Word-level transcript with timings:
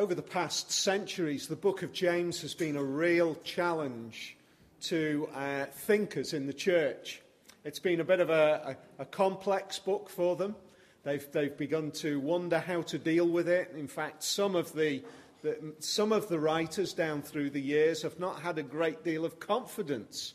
over 0.00 0.14
the 0.14 0.22
past 0.22 0.72
centuries, 0.72 1.46
the 1.46 1.54
book 1.54 1.82
of 1.82 1.92
James 1.92 2.40
has 2.40 2.54
been 2.54 2.74
a 2.74 2.82
real 2.82 3.34
challenge 3.44 4.34
to 4.80 5.28
uh, 5.34 5.66
thinkers 5.66 6.32
in 6.32 6.46
the 6.46 6.54
church. 6.54 7.20
It's 7.66 7.80
been 7.80 8.00
a 8.00 8.04
bit 8.04 8.18
of 8.20 8.30
a, 8.30 8.76
a, 8.98 9.02
a 9.02 9.04
complex 9.04 9.78
book 9.78 10.08
for 10.08 10.36
them. 10.36 10.56
They've, 11.02 11.30
they've 11.32 11.54
begun 11.54 11.90
to 11.96 12.18
wonder 12.18 12.58
how 12.58 12.80
to 12.80 12.96
deal 12.96 13.28
with 13.28 13.46
it. 13.46 13.74
In 13.76 13.86
fact, 13.86 14.22
some 14.22 14.56
of 14.56 14.72
the, 14.72 15.02
the, 15.42 15.74
some 15.80 16.12
of 16.12 16.30
the 16.30 16.40
writers 16.40 16.94
down 16.94 17.20
through 17.20 17.50
the 17.50 17.60
years 17.60 18.00
have 18.00 18.18
not 18.18 18.40
had 18.40 18.56
a 18.56 18.62
great 18.62 19.04
deal 19.04 19.26
of 19.26 19.38
confidence 19.38 20.32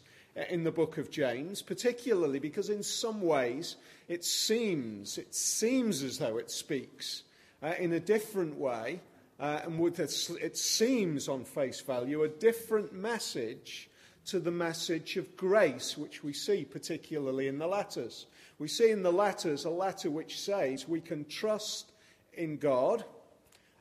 in 0.47 0.63
the 0.63 0.71
book 0.71 0.99
of 0.99 1.09
James, 1.09 1.63
particularly 1.63 2.37
because 2.37 2.69
in 2.69 2.83
some 2.83 3.19
ways 3.19 3.77
it 4.09 4.23
seems, 4.23 5.17
it 5.17 5.33
seems 5.33 6.03
as 6.03 6.19
though 6.19 6.37
it 6.37 6.51
speaks 6.51 7.23
uh, 7.63 7.73
in 7.79 7.93
a 7.93 7.99
different 7.99 8.59
way, 8.59 8.99
uh, 9.39 9.61
and 9.63 9.79
with 9.79 9.99
it 9.99 10.57
seems 10.57 11.27
on 11.27 11.43
face 11.43 11.81
value 11.81 12.23
a 12.23 12.29
different 12.29 12.93
message 12.93 13.89
to 14.25 14.39
the 14.39 14.51
message 14.51 15.17
of 15.17 15.35
grace, 15.37 15.97
which 15.97 16.23
we 16.23 16.33
see 16.33 16.65
particularly 16.65 17.47
in 17.47 17.59
the 17.59 17.67
letters. 17.67 18.25
We 18.57 18.67
see 18.67 18.89
in 18.89 19.03
the 19.03 19.11
letters 19.11 19.65
a 19.65 19.69
letter 19.69 20.09
which 20.09 20.39
says 20.39 20.87
we 20.87 21.01
can 21.01 21.25
trust 21.25 21.91
in 22.33 22.57
God, 22.57 23.03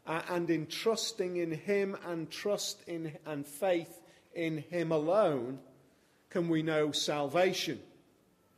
uh, 0.06 0.22
and 0.28 0.50
in 0.50 0.66
trusting 0.66 1.36
in 1.36 1.50
Him 1.50 1.96
and 2.06 2.30
trust 2.30 2.82
in 2.86 3.16
and 3.24 3.46
faith 3.46 4.00
in 4.34 4.58
Him 4.58 4.92
alone 4.92 5.58
can 6.30 6.48
we 6.48 6.62
know 6.62 6.92
salvation. 6.92 7.80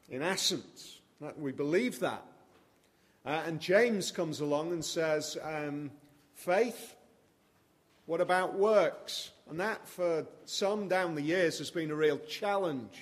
In 0.09 0.23
essence, 0.23 1.01
we 1.37 1.53
believe 1.53 2.01
that. 2.01 2.25
Uh, 3.25 3.43
and 3.47 3.61
James 3.61 4.11
comes 4.11 4.41
along 4.41 4.73
and 4.73 4.85
says, 4.85 5.37
um, 5.43 5.91
faith, 6.37 6.95
what 8.05 8.21
about 8.21 8.55
works? 8.55 9.33
And 9.51 9.59
that, 9.59 9.89
for 9.89 10.27
some 10.45 10.87
down 10.87 11.15
the 11.15 11.23
years, 11.23 11.59
has 11.59 11.71
been 11.71 11.91
a 11.91 11.95
real 11.95 12.19
challenge. 12.19 13.01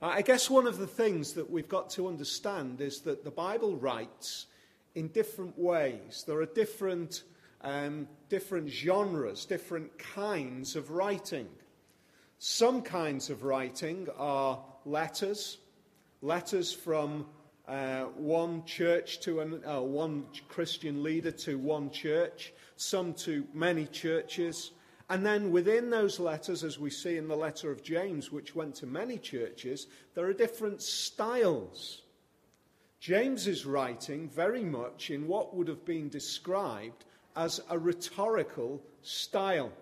I 0.00 0.22
guess 0.22 0.48
one 0.48 0.66
of 0.66 0.78
the 0.78 0.86
things 0.86 1.32
that 1.34 1.50
we've 1.50 1.68
got 1.68 1.90
to 1.90 2.06
understand 2.06 2.80
is 2.80 3.00
that 3.00 3.24
the 3.24 3.30
Bible 3.30 3.76
writes 3.76 4.46
in 4.94 5.08
different 5.08 5.58
ways. 5.58 6.24
There 6.26 6.40
are 6.40 6.46
different, 6.46 7.24
um, 7.62 8.06
different 8.28 8.70
genres, 8.70 9.44
different 9.44 9.98
kinds 9.98 10.76
of 10.76 10.90
writing. 10.90 11.48
Some 12.38 12.82
kinds 12.82 13.28
of 13.30 13.42
writing 13.42 14.08
are 14.16 14.62
letters, 14.84 15.58
letters 16.22 16.72
from 16.72 17.26
uh, 17.68 18.04
one 18.16 18.64
church 18.64 19.20
to 19.20 19.40
an, 19.40 19.60
uh, 19.66 19.80
one 19.80 20.24
Christian 20.48 21.02
leader 21.02 21.32
to 21.32 21.58
one 21.58 21.90
church, 21.90 22.52
some 22.76 23.12
to 23.14 23.44
many 23.52 23.86
churches. 23.86 24.70
And 25.08 25.24
then 25.24 25.50
within 25.50 25.90
those 25.90 26.18
letters, 26.20 26.64
as 26.64 26.78
we 26.78 26.90
see 26.90 27.16
in 27.16 27.28
the 27.28 27.36
letter 27.36 27.70
of 27.70 27.82
James, 27.82 28.30
which 28.30 28.54
went 28.54 28.74
to 28.76 28.86
many 28.86 29.18
churches, 29.18 29.86
there 30.14 30.26
are 30.26 30.32
different 30.32 30.82
styles. 30.82 32.02
James 33.00 33.46
is 33.46 33.66
writing 33.66 34.28
very 34.28 34.64
much 34.64 35.10
in 35.10 35.28
what 35.28 35.54
would 35.54 35.68
have 35.68 35.84
been 35.84 36.08
described 36.08 37.04
as 37.36 37.60
a 37.70 37.78
rhetorical 37.78 38.82
style. 39.02 39.72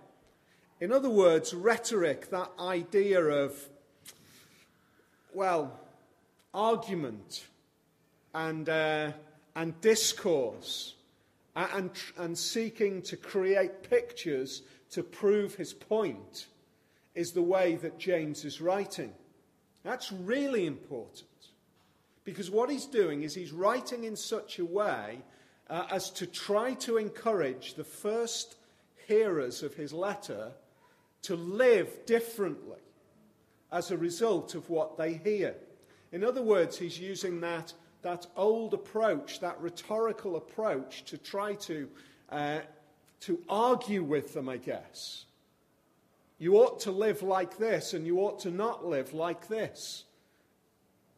In 0.80 0.92
other 0.92 1.08
words, 1.08 1.54
rhetoric, 1.54 2.30
that 2.30 2.50
idea 2.58 3.20
of, 3.20 3.56
well, 5.32 5.80
argument 6.52 7.44
and, 8.34 8.68
uh, 8.68 9.12
and 9.54 9.80
discourse 9.80 10.94
and, 11.56 11.90
and 12.18 12.36
seeking 12.36 13.00
to 13.02 13.16
create 13.16 13.88
pictures 13.88 14.62
to 14.90 15.02
prove 15.02 15.54
his 15.54 15.72
point 15.72 16.46
is 17.14 17.32
the 17.32 17.42
way 17.42 17.76
that 17.76 17.98
James 17.98 18.44
is 18.44 18.60
writing. 18.60 19.12
That's 19.84 20.10
really 20.10 20.66
important 20.66 21.28
because 22.24 22.50
what 22.50 22.70
he's 22.70 22.86
doing 22.86 23.22
is 23.22 23.34
he's 23.34 23.52
writing 23.52 24.04
in 24.04 24.16
such 24.16 24.58
a 24.58 24.64
way 24.64 25.20
uh, 25.70 25.86
as 25.90 26.10
to 26.10 26.26
try 26.26 26.74
to 26.74 26.96
encourage 26.96 27.74
the 27.74 27.84
first 27.84 28.56
hearers 29.06 29.62
of 29.62 29.74
his 29.74 29.92
letter 29.92 30.52
to 31.22 31.36
live 31.36 32.06
differently 32.06 32.80
as 33.72 33.90
a 33.90 33.96
result 33.96 34.54
of 34.54 34.68
what 34.70 34.96
they 34.96 35.14
hear. 35.14 35.54
In 36.12 36.24
other 36.24 36.42
words, 36.42 36.78
he's 36.78 36.98
using 36.98 37.40
that, 37.40 37.72
that 38.04 38.26
old 38.36 38.72
approach, 38.72 39.40
that 39.40 39.60
rhetorical 39.60 40.36
approach, 40.36 41.04
to 41.06 41.18
try 41.18 41.54
to, 41.54 41.88
uh, 42.30 42.60
to 43.20 43.42
argue 43.48 44.02
with 44.02 44.32
them, 44.32 44.48
I 44.48 44.56
guess. 44.56 45.24
You 46.38 46.56
ought 46.56 46.80
to 46.80 46.90
live 46.90 47.22
like 47.22 47.58
this, 47.58 47.92
and 47.92 48.06
you 48.06 48.20
ought 48.20 48.40
to 48.40 48.50
not 48.50 48.86
live 48.86 49.12
like 49.12 49.48
this. 49.48 50.04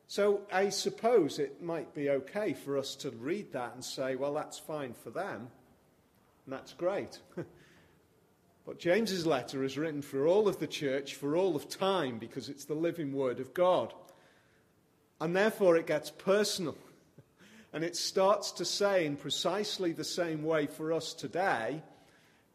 So 0.09 0.41
I 0.53 0.71
suppose 0.71 1.39
it 1.39 1.63
might 1.63 1.95
be 1.95 2.11
okay 2.11 2.55
for 2.55 2.79
us 2.79 2.95
to 2.97 3.11
read 3.11 3.53
that 3.53 3.75
and 3.75 3.85
say, 3.85 4.17
well, 4.17 4.35
that's 4.35 4.59
fine 4.59 4.95
for 4.95 5.11
them, 5.11 5.49
and 6.45 6.53
that's 6.53 6.73
great. 6.73 7.19
But 8.67 8.81
James's 8.81 9.25
letter 9.25 9.63
is 9.63 9.79
written 9.79 10.03
for 10.03 10.27
all 10.27 10.49
of 10.49 10.59
the 10.59 10.67
church, 10.67 11.15
for 11.15 11.37
all 11.37 11.55
of 11.55 11.69
time, 11.69 12.19
because 12.19 12.49
it's 12.49 12.65
the 12.65 12.75
living 12.75 13.13
word 13.13 13.39
of 13.39 13.55
God. 13.55 13.95
And 15.21 15.35
therefore 15.35 15.77
it 15.77 15.87
gets 15.87 16.11
personal. 16.11 16.77
And 17.73 17.85
it 17.85 17.97
starts 17.97 18.53
to 18.53 18.65
say, 18.65 19.07
in 19.07 19.17
precisely 19.17 19.93
the 19.93 20.05
same 20.05 20.43
way 20.43 20.67
for 20.67 20.93
us 20.93 21.13
today, 21.13 21.83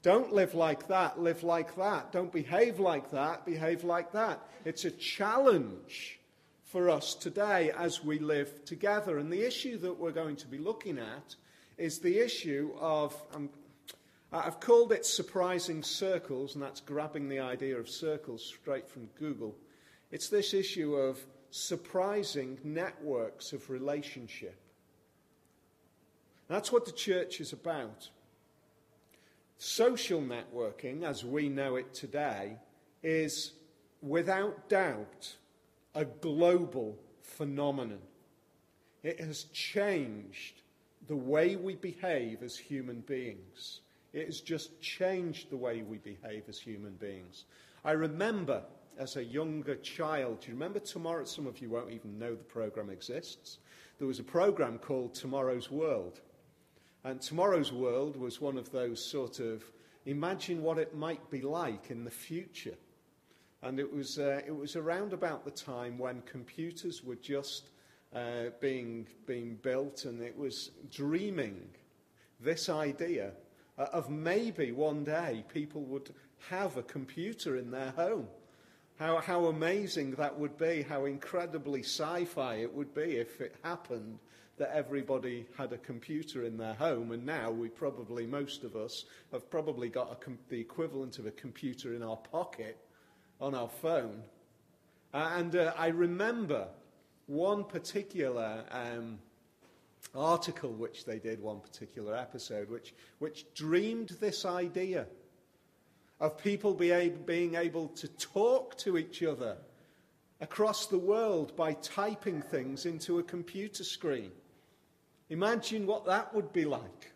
don't 0.03 0.33
live 0.33 0.55
like 0.55 0.87
that, 0.87 1.19
live 1.19 1.43
like 1.43 1.75
that. 1.75 2.11
Don't 2.11 2.31
behave 2.31 2.79
like 2.79 3.11
that, 3.11 3.45
behave 3.45 3.83
like 3.83 4.13
that. 4.13 4.39
It's 4.65 4.85
a 4.85 4.91
challenge 4.91 6.19
for 6.65 6.89
us 6.89 7.13
today 7.13 7.71
as 7.77 8.03
we 8.03 8.17
live 8.17 8.65
together. 8.65 9.19
And 9.19 9.31
the 9.31 9.45
issue 9.45 9.77
that 9.79 9.99
we're 9.99 10.11
going 10.11 10.37
to 10.37 10.47
be 10.47 10.57
looking 10.57 10.97
at 10.97 11.35
is 11.77 11.99
the 11.99 12.17
issue 12.17 12.71
of, 12.79 13.15
uh, 13.35 13.41
I've 14.31 14.59
called 14.59 14.91
it 14.91 15.05
surprising 15.05 15.83
circles, 15.83 16.55
and 16.55 16.63
that's 16.63 16.79
grabbing 16.79 17.27
the 17.27 17.39
idea 17.39 17.77
of 17.77 17.89
circles 17.89 18.43
straight 18.43 18.87
from 18.87 19.07
Google. 19.19 19.55
It's 20.11 20.29
this 20.29 20.53
issue 20.53 20.95
of 20.95 21.19
surprising 21.51 22.57
networks 22.63 23.53
of 23.53 23.69
relationship. 23.69 24.55
That's 26.47 26.71
what 26.71 26.85
the 26.85 26.91
church 26.91 27.39
is 27.39 27.53
about. 27.53 28.09
Social 29.57 30.21
networking, 30.21 31.03
as 31.03 31.23
we 31.23 31.49
know 31.49 31.75
it 31.75 31.93
today, 31.93 32.57
is 33.03 33.51
without 34.01 34.67
doubt 34.69 35.35
a 35.93 36.05
global 36.05 36.97
phenomenon. 37.21 38.01
It 39.03 39.19
has 39.19 39.43
changed 39.53 40.61
the 41.07 41.15
way 41.15 41.55
we 41.55 41.75
behave 41.75 42.43
as 42.43 42.57
human 42.57 43.01
beings. 43.01 43.81
It 44.13 44.25
has 44.25 44.41
just 44.41 44.81
changed 44.81 45.49
the 45.49 45.57
way 45.57 45.83
we 45.83 45.97
behave 45.97 46.43
as 46.47 46.59
human 46.59 46.93
beings. 46.93 47.45
I 47.83 47.91
remember 47.91 48.63
as 48.97 49.15
a 49.15 49.23
younger 49.23 49.75
child, 49.75 50.41
do 50.41 50.47
you 50.47 50.53
remember 50.53 50.79
tomorrow? 50.79 51.25
Some 51.25 51.47
of 51.47 51.59
you 51.61 51.69
won't 51.69 51.91
even 51.91 52.19
know 52.19 52.35
the 52.35 52.43
program 52.43 52.89
exists. 52.89 53.59
There 53.97 54.07
was 54.07 54.19
a 54.19 54.23
program 54.23 54.77
called 54.77 55.13
Tomorrow's 55.13 55.69
World. 55.69 56.21
And 57.03 57.21
Tomorrow's 57.21 57.71
World 57.71 58.15
was 58.15 58.41
one 58.41 58.57
of 58.57 58.71
those 58.71 59.03
sort 59.03 59.39
of 59.39 59.63
imagine 60.05 60.61
what 60.61 60.77
it 60.77 60.95
might 60.95 61.29
be 61.29 61.41
like 61.41 61.91
in 61.91 62.03
the 62.03 62.11
future. 62.11 62.75
And 63.63 63.79
it 63.79 63.91
was, 63.91 64.17
uh, 64.17 64.41
it 64.45 64.55
was 64.55 64.75
around 64.75 65.13
about 65.13 65.45
the 65.45 65.51
time 65.51 65.97
when 65.97 66.21
computers 66.21 67.03
were 67.03 67.15
just 67.15 67.69
uh, 68.15 68.49
being, 68.59 69.07
being 69.25 69.55
built, 69.61 70.05
and 70.05 70.21
it 70.21 70.37
was 70.37 70.71
dreaming 70.91 71.69
this 72.39 72.69
idea 72.69 73.31
uh, 73.77 73.85
of 73.93 74.09
maybe 74.09 74.71
one 74.71 75.03
day 75.03 75.43
people 75.53 75.83
would 75.83 76.13
have 76.49 76.77
a 76.77 76.83
computer 76.83 77.57
in 77.57 77.71
their 77.71 77.91
home. 77.91 78.27
How, 79.01 79.17
how 79.17 79.45
amazing 79.45 80.11
that 80.19 80.37
would 80.37 80.59
be, 80.59 80.83
how 80.83 81.05
incredibly 81.05 81.79
sci 81.79 82.23
fi 82.25 82.57
it 82.57 82.71
would 82.71 82.93
be 82.93 83.17
if 83.17 83.41
it 83.41 83.55
happened 83.63 84.19
that 84.59 84.69
everybody 84.75 85.47
had 85.57 85.73
a 85.73 85.79
computer 85.79 86.45
in 86.45 86.55
their 86.55 86.75
home, 86.75 87.11
and 87.11 87.25
now 87.25 87.49
we 87.49 87.67
probably, 87.67 88.27
most 88.27 88.63
of 88.63 88.75
us, 88.75 89.05
have 89.31 89.49
probably 89.49 89.89
got 89.89 90.21
com- 90.21 90.37
the 90.49 90.59
equivalent 90.59 91.17
of 91.17 91.25
a 91.25 91.31
computer 91.31 91.95
in 91.95 92.03
our 92.03 92.15
pocket 92.15 92.77
on 93.39 93.55
our 93.55 93.69
phone. 93.69 94.21
Uh, 95.15 95.31
and 95.35 95.55
uh, 95.55 95.73
I 95.75 95.87
remember 95.87 96.67
one 97.25 97.63
particular 97.63 98.63
um, 98.69 99.17
article 100.13 100.73
which 100.73 101.05
they 101.05 101.17
did 101.17 101.41
one 101.41 101.59
particular 101.59 102.15
episode, 102.15 102.69
which, 102.69 102.93
which 103.17 103.51
dreamed 103.55 104.09
this 104.19 104.45
idea 104.45 105.07
of 106.21 106.37
people 106.37 106.73
be 106.75 106.91
able, 106.91 107.17
being 107.23 107.55
able 107.55 107.87
to 107.89 108.07
talk 108.07 108.77
to 108.77 108.97
each 108.97 109.23
other 109.23 109.57
across 110.39 110.85
the 110.85 110.97
world 110.97 111.55
by 111.55 111.73
typing 111.73 112.41
things 112.43 112.85
into 112.85 113.19
a 113.19 113.23
computer 113.23 113.83
screen. 113.83 114.31
Imagine 115.29 115.87
what 115.87 116.05
that 116.05 116.33
would 116.33 116.53
be 116.53 116.63
like. 116.63 117.11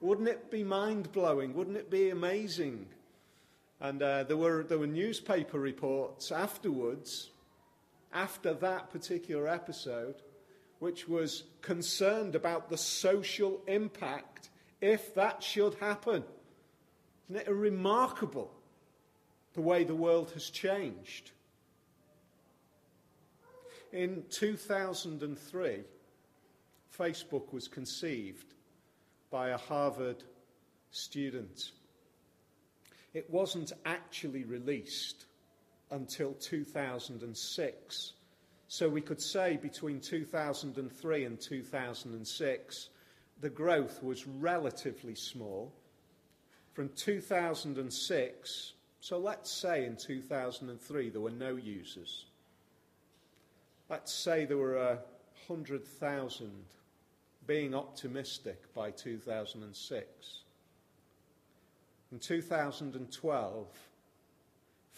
Wouldn't 0.00 0.28
it 0.28 0.50
be 0.50 0.62
mind 0.62 1.10
blowing? 1.12 1.54
Wouldn't 1.54 1.78
it 1.78 1.90
be 1.90 2.10
amazing? 2.10 2.86
And 3.80 4.02
uh, 4.02 4.24
there, 4.24 4.36
were, 4.36 4.64
there 4.64 4.78
were 4.78 4.86
newspaper 4.86 5.58
reports 5.58 6.30
afterwards, 6.30 7.30
after 8.12 8.52
that 8.52 8.90
particular 8.90 9.48
episode, 9.48 10.16
which 10.78 11.08
was 11.08 11.44
concerned 11.62 12.34
about 12.34 12.68
the 12.68 12.76
social 12.76 13.62
impact 13.66 14.50
if 14.82 15.14
that 15.14 15.42
should 15.42 15.74
happen. 15.74 16.24
Isn't 17.32 17.48
it 17.48 17.50
remarkable 17.50 18.52
the 19.54 19.62
way 19.62 19.84
the 19.84 19.94
world 19.94 20.32
has 20.32 20.50
changed? 20.50 21.30
In 23.90 24.24
2003, 24.28 25.80
Facebook 26.98 27.50
was 27.50 27.68
conceived 27.68 28.52
by 29.30 29.48
a 29.48 29.56
Harvard 29.56 30.22
student. 30.90 31.70
It 33.14 33.30
wasn't 33.30 33.72
actually 33.86 34.44
released 34.44 35.24
until 35.90 36.34
2006. 36.34 38.12
So 38.68 38.88
we 38.90 39.00
could 39.00 39.22
say 39.22 39.56
between 39.56 40.00
2003 40.00 41.24
and 41.24 41.40
2006, 41.40 42.88
the 43.40 43.48
growth 43.48 44.02
was 44.02 44.26
relatively 44.26 45.14
small. 45.14 45.72
From 46.72 46.88
2006, 46.96 48.72
so 49.00 49.18
let's 49.18 49.50
say 49.50 49.84
in 49.84 49.96
2003 49.96 51.10
there 51.10 51.20
were 51.20 51.30
no 51.30 51.56
users. 51.56 52.24
Let's 53.90 54.12
say 54.12 54.46
there 54.46 54.56
were 54.56 54.76
a 54.76 54.98
100,000 55.46 56.50
being 57.46 57.74
optimistic 57.74 58.72
by 58.74 58.90
2006. 58.90 60.06
In 62.10 62.18
2012, 62.18 63.66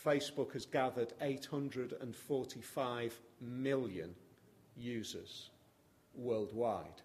Facebook 0.05 0.53
has 0.53 0.67
gathered 0.67 1.13
845 1.21 3.21
million 3.41 4.15
users 4.77 5.51
worldwide. 6.15 7.03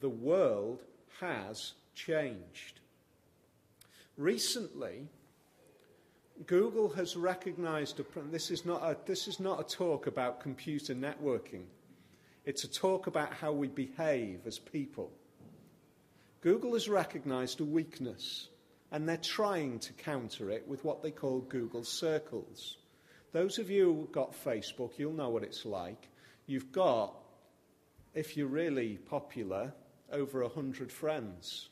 The 0.00 0.08
world 0.08 0.84
has 1.20 1.74
changed. 1.94 2.80
Recently, 4.16 5.08
Google 6.46 6.88
has 6.90 7.16
recognized, 7.16 7.98
a, 7.98 8.04
this, 8.30 8.50
is 8.50 8.64
not 8.64 8.82
a, 8.82 8.96
this 9.06 9.26
is 9.26 9.40
not 9.40 9.60
a 9.60 9.76
talk 9.76 10.06
about 10.06 10.40
computer 10.40 10.94
networking. 10.94 11.64
It's 12.44 12.64
a 12.64 12.68
talk 12.68 13.08
about 13.08 13.32
how 13.32 13.52
we 13.52 13.68
behave 13.68 14.46
as 14.46 14.58
people. 14.58 15.10
Google 16.42 16.74
has 16.74 16.88
recognized 16.88 17.60
a 17.60 17.64
weakness, 17.64 18.48
and 18.92 19.08
they're 19.08 19.16
trying 19.16 19.78
to 19.80 19.92
counter 19.94 20.50
it 20.50 20.68
with 20.68 20.84
what 20.84 21.02
they 21.02 21.10
call 21.10 21.40
Google 21.40 21.84
Circles. 21.84 22.76
Those 23.32 23.58
of 23.58 23.70
you 23.70 23.92
who've 23.92 24.12
got 24.12 24.44
Facebook, 24.44 24.92
you'll 24.96 25.12
know 25.12 25.30
what 25.30 25.42
it's 25.42 25.64
like. 25.64 26.08
You've 26.46 26.70
got, 26.70 27.14
if 28.14 28.36
you're 28.36 28.46
really 28.46 28.98
popular, 28.98 29.72
over 30.12 30.42
100 30.42 30.92
friends. 30.92 31.68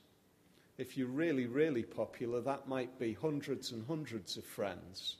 If 0.82 0.96
you're 0.96 1.06
really, 1.06 1.46
really 1.46 1.84
popular, 1.84 2.40
that 2.40 2.67
might 2.67 2.99
be 2.99 3.12
hundreds 3.12 3.70
and 3.70 3.87
hundreds 3.87 4.37
of 4.37 4.43
friends. 4.43 5.14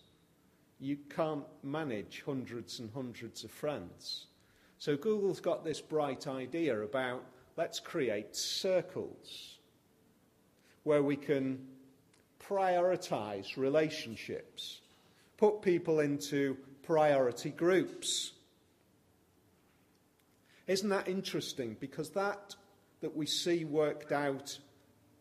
You 0.81 0.99
can't 1.09 1.45
manage 1.63 2.25
hundreds 2.27 2.81
and 2.81 2.91
hundreds 2.93 3.45
of 3.45 3.53
friends. 3.53 4.27
So 4.81 4.97
Google's 4.97 5.39
got 5.39 5.65
this 5.65 5.81
bright 5.81 6.27
idea 6.27 6.81
about 6.83 7.25
let's 7.57 7.79
create 7.79 8.35
circles 8.35 9.59
where 10.83 11.05
we 11.05 11.15
can 11.15 11.65
prioritize 12.41 13.57
relationships, 13.57 14.81
put 15.37 15.63
people 15.63 16.01
into 16.01 16.57
priority 16.83 17.51
groups. 17.51 18.33
Isn't 20.67 20.89
that 20.89 21.07
interesting? 21.07 21.77
Because 21.79 22.11
that 22.11 22.57
that 23.01 23.17
we 23.17 23.27
see 23.27 23.65
worked 23.65 24.11
out 24.11 24.59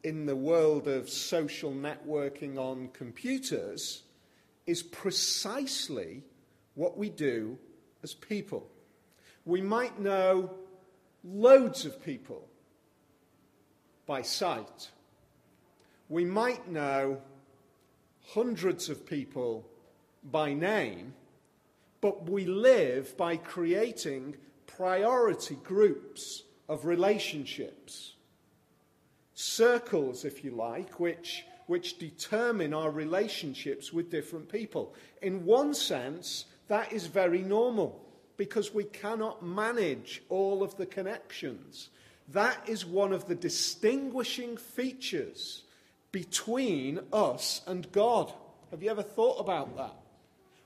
in 0.03 0.25
the 0.25 0.36
world 0.36 0.88
of 0.88 1.09
social 1.09 1.71
networking 1.71 2.57
on 2.57 2.89
computers 2.94 4.03
is 4.65 4.83
precisely 4.83 6.24
what 6.75 6.98
we 6.98 7.09
do 7.09 7.57
as 8.03 8.13
people. 8.13 8.68
We 9.45 9.62
might 9.62 10.00
know 10.00 10.51
loads 11.24 11.86
of 11.86 12.03
people 12.03 12.48
by 14.06 14.21
sight. 14.21 14.89
We 16.09 16.25
might 16.25 16.69
know 16.69 17.21
hundreds 18.30 18.89
of 18.89 19.06
people 19.06 19.68
by 20.24 20.53
name, 20.53 21.13
but 22.01 22.30
we 22.30 22.45
live 22.45 23.15
by 23.18 23.38
creating 23.38 24.36
priority 24.68 25.56
groups 25.56 26.44
of 26.68 26.86
relationships. 26.86 28.15
Circles, 29.41 30.23
if 30.23 30.43
you 30.43 30.51
like, 30.51 30.99
which, 30.99 31.45
which 31.65 31.97
determine 31.97 32.75
our 32.75 32.91
relationships 32.91 33.91
with 33.91 34.11
different 34.11 34.49
people. 34.49 34.93
In 35.23 35.45
one 35.45 35.73
sense, 35.73 36.45
that 36.67 36.93
is 36.93 37.07
very 37.07 37.41
normal 37.41 38.05
because 38.38 38.71
we 38.71 38.83
cannot 38.83 39.43
manage 39.43 40.21
all 40.29 40.61
of 40.61 40.77
the 40.77 40.85
connections. 40.85 41.89
That 42.27 42.69
is 42.69 42.85
one 42.85 43.11
of 43.13 43.27
the 43.27 43.33
distinguishing 43.33 44.57
features 44.57 45.63
between 46.11 46.99
us 47.11 47.61
and 47.65 47.91
God. 47.91 48.31
Have 48.69 48.83
you 48.83 48.91
ever 48.91 49.01
thought 49.01 49.39
about 49.39 49.75
that? 49.75 49.95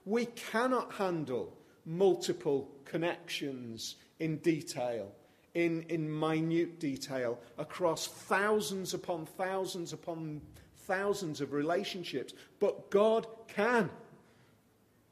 We 0.04 0.26
cannot 0.26 0.92
handle 0.92 1.54
multiple 1.86 2.70
connections 2.84 3.96
in 4.20 4.38
detail, 4.38 5.12
in, 5.56 5.84
in 5.84 6.20
minute 6.20 6.80
detail, 6.80 7.40
across 7.58 8.06
thousands 8.06 8.94
upon 8.94 9.26
thousands 9.26 9.94
upon 9.94 10.42
thousands 10.86 11.42
of 11.42 11.54
relationships. 11.54 12.34
But 12.60 12.92
God 12.92 13.26
can. 13.48 13.90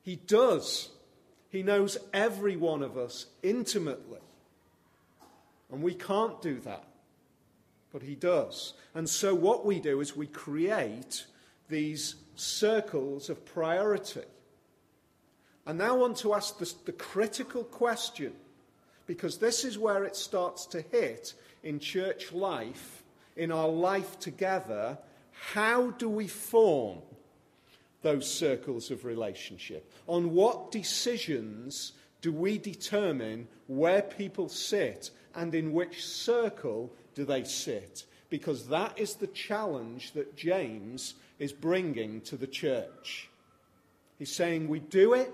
He 0.03 0.17
does. 0.17 0.89
He 1.49 1.63
knows 1.63 1.97
every 2.13 2.57
one 2.57 2.83
of 2.83 2.97
us 2.97 3.27
intimately. 3.41 4.19
And 5.71 5.81
we 5.81 5.95
can't 5.95 6.41
do 6.41 6.59
that. 6.59 6.85
But 7.91 8.03
He 8.03 8.15
does. 8.15 8.73
And 8.93 9.09
so 9.09 9.33
what 9.33 9.65
we 9.65 9.79
do 9.79 10.01
is 10.01 10.15
we 10.15 10.27
create 10.27 11.25
these 11.69 12.15
circles 12.35 13.29
of 13.29 13.45
priority. 13.45 14.23
And 15.65 15.77
now 15.77 15.95
I 15.95 15.97
want 15.97 16.17
to 16.17 16.33
ask 16.33 16.57
the, 16.57 16.71
the 16.85 16.91
critical 16.91 17.63
question, 17.63 18.33
because 19.13 19.37
this 19.37 19.63
is 19.63 19.77
where 19.77 20.05
it 20.05 20.15
starts 20.15 20.65
to 20.65 20.81
hit 20.81 21.35
in 21.61 21.77
church 21.77 22.33
life, 22.33 23.03
in 23.35 23.51
our 23.51 23.67
life 23.67 24.17
together. 24.17 24.97
How 25.53 25.91
do 25.91 26.09
we 26.09 26.27
form 26.27 26.97
those 28.01 28.27
circles 28.27 28.89
of 28.89 29.05
relationship? 29.05 29.93
On 30.07 30.33
what 30.33 30.71
decisions 30.71 31.91
do 32.21 32.33
we 32.33 32.57
determine 32.57 33.47
where 33.67 34.01
people 34.01 34.49
sit 34.49 35.11
and 35.35 35.53
in 35.53 35.73
which 35.73 36.03
circle 36.03 36.91
do 37.13 37.23
they 37.23 37.43
sit? 37.43 38.05
Because 38.31 38.67
that 38.69 38.97
is 38.97 39.13
the 39.13 39.27
challenge 39.27 40.13
that 40.13 40.35
James 40.35 41.13
is 41.37 41.53
bringing 41.53 42.19
to 42.21 42.35
the 42.35 42.47
church. 42.47 43.29
He's 44.17 44.33
saying, 44.33 44.67
We 44.67 44.79
do 44.79 45.13
it. 45.13 45.31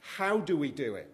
How 0.00 0.38
do 0.38 0.56
we 0.56 0.72
do 0.72 0.96
it? 0.96 1.08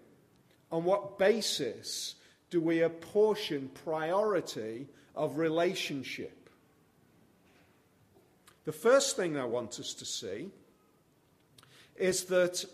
On 0.71 0.85
what 0.85 1.19
basis 1.19 2.17
do 2.51 2.61
we 2.61 2.83
apportion 2.83 3.71
priority 3.85 4.87
of 5.15 5.39
relationship? 5.39 6.51
The 8.65 8.73
first 8.73 9.17
thing 9.17 9.37
I 9.37 9.45
want 9.45 9.79
us 9.79 9.95
to 9.95 10.05
see 10.05 10.49
is 11.97 12.25
that 12.25 12.65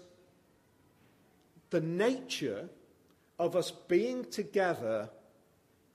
the 1.71 1.81
nature 1.81 2.69
of 3.39 3.57
us 3.57 3.71
being 3.71 4.25
together 4.25 5.11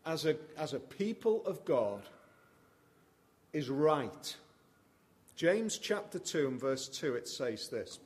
as 0.05 0.25
a, 0.25 0.35
as 0.57 0.73
a 0.73 0.79
people 0.79 1.45
of 1.45 1.65
God 1.65 2.01
is 3.53 3.69
right. 3.69 4.35
James 5.35 5.77
chapter 5.77 6.19
2 6.19 6.47
and 6.47 6.59
verse 6.59 6.87
2, 6.87 7.15
it 7.15 7.27
says 7.27 7.67
this. 7.69 7.99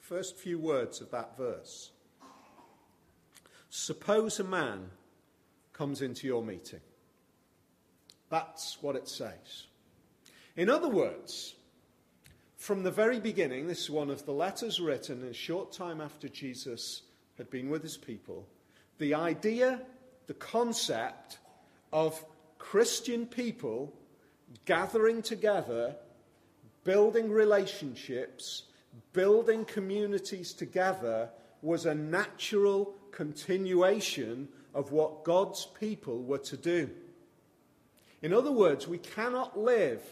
First 0.00 0.36
few 0.36 0.58
words 0.58 1.00
of 1.00 1.10
that 1.10 1.36
verse. 1.36 1.90
Suppose 3.68 4.40
a 4.40 4.44
man 4.44 4.90
comes 5.72 6.02
into 6.02 6.26
your 6.26 6.42
meeting. 6.42 6.80
That's 8.30 8.78
what 8.80 8.96
it 8.96 9.08
says. 9.08 9.66
In 10.56 10.70
other 10.70 10.88
words, 10.88 11.54
from 12.56 12.82
the 12.82 12.90
very 12.90 13.20
beginning, 13.20 13.68
this 13.68 13.82
is 13.82 13.90
one 13.90 14.10
of 14.10 14.24
the 14.24 14.32
letters 14.32 14.80
written 14.80 15.22
a 15.24 15.32
short 15.32 15.72
time 15.72 16.00
after 16.00 16.28
Jesus 16.28 17.02
had 17.36 17.50
been 17.50 17.68
with 17.68 17.82
his 17.82 17.96
people. 17.96 18.48
The 18.98 19.14
idea, 19.14 19.82
the 20.26 20.34
concept 20.34 21.38
of 21.92 22.24
Christian 22.58 23.26
people 23.26 23.92
gathering 24.64 25.22
together, 25.22 25.94
building 26.84 27.30
relationships, 27.30 28.64
building 29.12 29.64
communities 29.64 30.52
together 30.52 31.28
was 31.62 31.84
a 31.84 31.94
natural 31.94 32.94
continuation 33.16 34.46
of 34.74 34.92
what 34.92 35.24
God's 35.24 35.64
people 35.80 36.22
were 36.22 36.38
to 36.38 36.56
do. 36.56 36.90
In 38.20 38.34
other 38.34 38.52
words, 38.52 38.86
we 38.86 38.98
cannot 38.98 39.58
live 39.58 40.02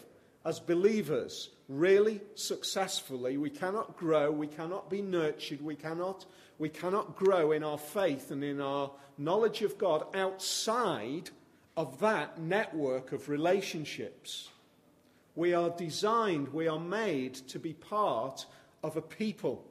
as 0.43 0.59
believers 0.59 1.51
really 1.69 2.19
successfully. 2.33 3.37
We 3.37 3.51
cannot 3.51 3.95
grow, 3.95 4.31
we 4.31 4.47
cannot 4.47 4.89
be 4.89 5.03
nurtured, 5.03 5.61
we 5.61 5.75
cannot, 5.75 6.25
we 6.57 6.67
cannot 6.67 7.15
grow 7.15 7.51
in 7.51 7.63
our 7.63 7.77
faith 7.77 8.31
and 8.31 8.43
in 8.43 8.59
our 8.59 8.89
knowledge 9.19 9.61
of 9.61 9.77
God 9.77 10.07
outside 10.15 11.29
of 11.77 11.99
that 11.99 12.39
network 12.39 13.11
of 13.11 13.29
relationships. 13.29 14.49
We 15.35 15.53
are 15.53 15.69
designed, 15.69 16.47
we 16.47 16.67
are 16.67 16.79
made 16.79 17.35
to 17.49 17.59
be 17.59 17.73
part 17.73 18.47
of 18.83 18.97
a 18.97 19.01
people. 19.01 19.63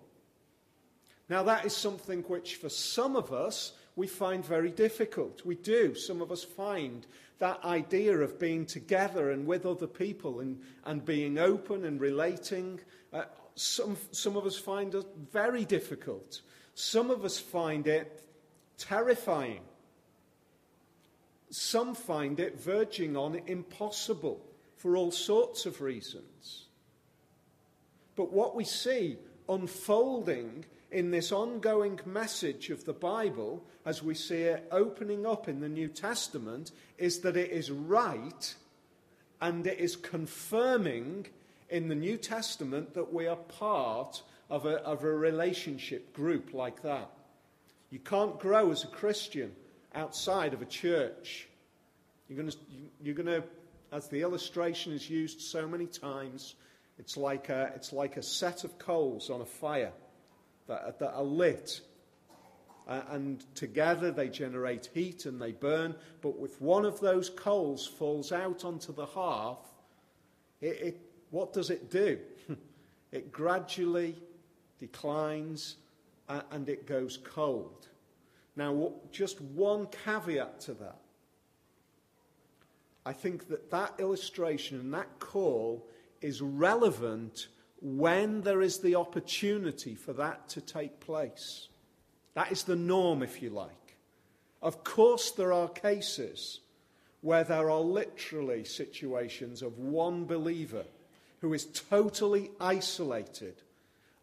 Now, 1.29 1.43
that 1.45 1.65
is 1.65 1.75
something 1.75 2.23
which, 2.23 2.57
for 2.57 2.69
some 2.69 3.17
of 3.17 3.33
us, 3.33 3.73
we 3.97 4.07
find 4.07 4.45
very 4.45 4.71
difficult. 4.71 5.45
We 5.45 5.55
do. 5.55 5.95
Some 5.95 6.21
of 6.21 6.31
us 6.31 6.45
find 6.45 7.07
that 7.39 7.65
idea 7.65 8.17
of 8.19 8.39
being 8.39 8.67
together 8.67 9.31
and 9.31 9.47
with 9.47 9.67
other 9.67 9.87
people 9.87 10.41
and, 10.41 10.61
and 10.85 11.05
being 11.05 11.39
open 11.39 11.85
and 11.85 12.01
relating. 12.01 12.81
Uh, 13.13 13.25
some, 13.55 13.97
some 14.11 14.37
of 14.37 14.47
us 14.47 14.59
find 14.59 14.95
it 14.95 15.07
very 15.33 15.65
difficult. 15.65 16.43
Some 16.75 17.11
of 17.11 17.25
us 17.25 17.39
find 17.39 17.87
it 17.87 18.23
terrifying. 18.79 19.61
Some 21.51 21.95
find 21.95 22.41
it 22.41 22.61
verging 22.61 23.17
on 23.17 23.41
impossible 23.47 24.45
for 24.77 24.97
all 24.97 25.13
sorts 25.13 25.67
of 25.67 25.81
reasons. 25.81 26.65
But 28.17 28.33
what 28.33 28.55
we 28.57 28.65
see 28.65 29.19
unfolding 29.49 30.65
in 30.95 31.11
this 31.11 31.33
ongoing 31.33 31.99
message 32.07 32.71
of 32.71 32.85
the 32.85 32.93
Bible, 32.93 33.65
as 33.85 34.01
we 34.01 34.15
see 34.15 34.43
it 34.43 34.69
opening 34.71 35.27
up 35.27 35.49
in 35.49 35.61
the 35.61 35.69
New 35.69 35.89
Testament, 35.89 36.71
is 36.99 37.19
that 37.21 37.37
it 37.37 37.51
is 37.51 37.69
right 37.69 38.55
and 39.41 39.67
it 39.67 39.81
is 39.81 39.97
confirming 39.97 41.27
in 41.69 41.89
the 41.89 41.97
New 41.97 42.17
Testament 42.17 42.95
that 42.95 43.13
we 43.13 43.27
are 43.27 43.35
part 43.35 44.23
of 44.49 44.67
a, 44.67 44.77
of 44.85 45.03
a 45.03 45.13
relationship 45.13 46.15
group 46.15 46.55
like 46.55 46.81
that. 46.83 47.11
You 47.91 47.99
can't 47.99 48.39
grow 48.39 48.71
as 48.71 48.85
a 48.85 48.89
Christian 48.89 49.51
outside 49.97 50.55
of 50.55 50.63
a 50.63 50.67
church. 50.67 51.49
You're 52.29 52.39
going 52.39 52.53
to, 52.53 52.59
you're 53.03 53.17
going 53.17 53.27
to 53.27 53.43
as 53.91 54.07
the 54.09 54.23
illustration 54.23 54.93
is 54.93 55.11
used 55.11 55.41
so 55.41 55.67
many 55.67 55.87
times, 55.87 56.55
it's 56.99 57.17
like 57.17 57.49
a, 57.49 57.73
it's 57.75 57.93
like 57.93 58.17
a 58.17 58.23
set 58.23 58.63
of 58.63 58.79
coals 58.79 59.29
on 59.29 59.41
a 59.41 59.45
fire 59.45 59.93
that, 60.67 60.99
that 60.99 61.13
are 61.13 61.23
lit. 61.23 61.81
Uh, 62.87 63.01
and 63.11 63.45
together 63.55 64.11
they 64.11 64.29
generate 64.29 64.91
heat 64.93 65.25
and 65.25 65.41
they 65.41 65.53
burn. 65.53 65.95
But 66.21 66.35
if 66.43 66.61
one 66.61 66.85
of 66.85 67.01
those 67.01 67.31
coals 67.31 67.87
falls 67.87 68.31
out 68.31 68.65
onto 68.65 68.93
the 68.93 69.07
hearth, 69.07 69.73
it, 70.61 70.81
it, 70.81 71.01
what 71.31 71.53
does 71.53 71.71
it 71.71 71.91
do? 71.91 72.19
it 73.13 73.33
gradually 73.33 74.17
declines 74.79 75.77
uh, 76.29 76.43
and 76.51 76.69
it 76.69 76.87
goes 76.87 77.19
cold. 77.25 77.89
Now, 78.57 78.93
just 79.11 79.41
one 79.41 79.87
caveat 80.05 80.61
to 80.61 80.75
that. 80.75 80.99
I 83.07 83.13
think 83.13 83.49
that 83.49 83.71
that 83.71 83.95
illustration 83.99 84.81
and 84.81 84.95
that 84.95 85.19
call 85.19 85.87
is 86.21 86.41
relevant 86.41 87.49
when 87.85 88.41
there 88.41 88.63
is 88.63 88.79
the 88.79 88.95
opportunity 88.95 89.95
for 89.95 90.15
that 90.15 90.49
to 90.49 90.61
take 90.63 91.01
place. 91.01 91.69
That 92.33 92.51
is 92.51 92.65
the 92.65 92.77
norm, 92.77 93.23
if 93.23 93.43
you 93.43 93.51
like. 93.51 93.97
Of 94.63 94.85
course, 94.85 95.31
there 95.33 95.53
are 95.53 95.69
cases 95.69 96.61
where 97.21 97.45
there 97.45 97.71
are 97.71 97.81
literally 97.81 98.65
situations 98.65 99.61
of 99.61 99.79
one 99.79 100.25
believer 100.25 100.87
who 101.43 101.53
is 101.53 101.67
totally 101.67 102.51
isolated 102.59 103.61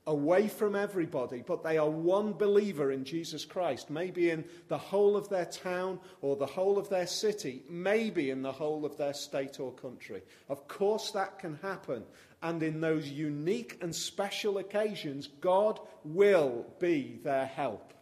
away 0.07 0.47
from 0.47 0.75
everybody, 0.75 1.43
but 1.45 1.63
they 1.63 1.77
are 1.77 1.89
one 1.89 2.33
believer 2.33 2.91
in 2.91 3.03
Jesus 3.03 3.45
Christ, 3.45 3.89
maybe 3.89 4.31
in 4.31 4.43
the 4.67 4.77
whole 4.77 5.15
of 5.15 5.29
their 5.29 5.45
town 5.45 5.99
or 6.21 6.35
the 6.35 6.45
whole 6.45 6.79
of 6.79 6.89
their 6.89 7.05
city, 7.05 7.63
maybe 7.69 8.31
in 8.31 8.41
the 8.41 8.51
whole 8.51 8.83
of 8.83 8.97
their 8.97 9.13
state 9.13 9.59
or 9.59 9.71
country. 9.73 10.21
Of 10.49 10.67
course, 10.67 11.11
that 11.11 11.37
can 11.37 11.59
happen. 11.61 12.03
And 12.41 12.63
in 12.63 12.81
those 12.81 13.07
unique 13.09 13.77
and 13.81 13.95
special 13.95 14.57
occasions, 14.57 15.27
God 15.39 15.79
will 16.03 16.65
be 16.79 17.19
their 17.23 17.45
help. 17.45 17.93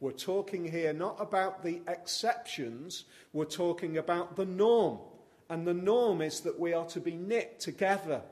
We're 0.00 0.12
talking 0.12 0.64
here 0.64 0.94
not 0.94 1.16
about 1.20 1.62
the 1.62 1.82
exceptions, 1.88 3.04
we're 3.34 3.44
talking 3.44 3.98
about 3.98 4.36
the 4.36 4.46
norm. 4.46 4.98
And 5.48 5.66
the 5.66 5.74
norm 5.74 6.22
is 6.22 6.40
that 6.40 6.58
we 6.58 6.72
are 6.72 6.86
to 6.86 7.00
be 7.00 7.14
knit 7.14 7.60
together 7.60 8.22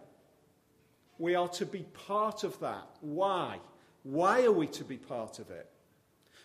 we 1.18 1.34
are 1.34 1.48
to 1.48 1.66
be 1.66 1.84
part 2.06 2.44
of 2.44 2.58
that. 2.60 2.88
Why? 3.00 3.60
Why 4.02 4.44
are 4.44 4.52
we 4.52 4.66
to 4.68 4.84
be 4.84 4.96
part 4.96 5.38
of 5.38 5.50
it? 5.50 5.70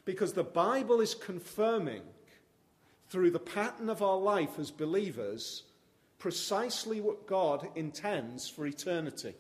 Because 0.06 0.34
the 0.34 0.44
Bible 0.44 1.02
is 1.02 1.14
confirming 1.14 2.02
through 3.10 3.32
the 3.32 3.40
pattern 3.40 3.90
of 3.90 4.02
our 4.02 4.18
life 4.18 4.60
as 4.60 4.72
believers 4.72 5.64
precisely 6.20 7.02
what 7.02 7.28
God 7.28 7.68
intends 7.76 8.50
for 8.50 8.66
eternity. 8.66 9.34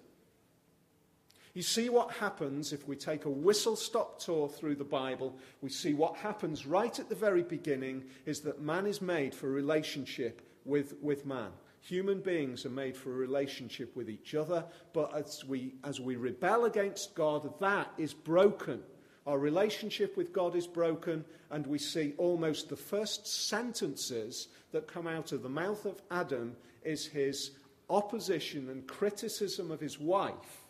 You 1.53 1.63
see 1.63 1.89
what 1.89 2.12
happens 2.12 2.71
if 2.71 2.88
we 2.88 2.95
take 2.95 3.25
a 3.25 3.29
whistle 3.29 3.75
stop 3.75 4.19
tour 4.19 4.48
through 4.48 4.75
the 4.75 4.83
Bible. 4.83 5.36
We 5.62 5.69
see 5.69 5.93
what 5.93 6.15
happens 6.15 6.65
right 6.65 6.98
at 7.00 7.09
the 7.09 7.15
very 7.15 7.43
beginning 7.43 8.03
is 8.25 8.41
that 8.41 8.62
man 8.62 8.86
is 8.86 9.01
made 9.01 9.33
for 9.33 9.50
relationship 9.50 10.41
with, 10.63 10.95
with 11.01 11.25
man. 11.25 11.51
Human 11.81 12.19
beings 12.19 12.65
are 12.65 12.69
made 12.69 12.95
for 12.95 13.12
a 13.12 13.15
relationship 13.15 13.95
with 13.95 14.09
each 14.09 14.36
other, 14.36 14.65
but 14.93 15.15
as 15.15 15.45
we, 15.45 15.75
as 15.83 16.00
we 16.00 16.15
rebel 16.15 16.65
against 16.65 17.15
God, 17.15 17.53
that 17.59 17.91
is 17.98 18.13
broken. 18.13 18.81
Our 19.25 19.39
relationship 19.39 20.17
with 20.17 20.33
God 20.33 20.55
is 20.55 20.67
broken, 20.67 21.24
and 21.51 21.65
we 21.67 21.77
see 21.77 22.13
almost 22.17 22.69
the 22.69 22.75
first 22.75 23.27
sentences 23.27 24.48
that 24.71 24.88
come 24.88 25.07
out 25.07 25.31
of 25.31 25.43
the 25.43 25.50
mouth 25.50 25.86
of 25.86 26.01
Adam 26.12 26.55
is 26.83 27.05
his 27.05 27.51
opposition 27.89 28.69
and 28.69 28.88
criticism 28.88 29.71
of 29.71 29.79
his 29.79 30.00
wife. 30.00 30.65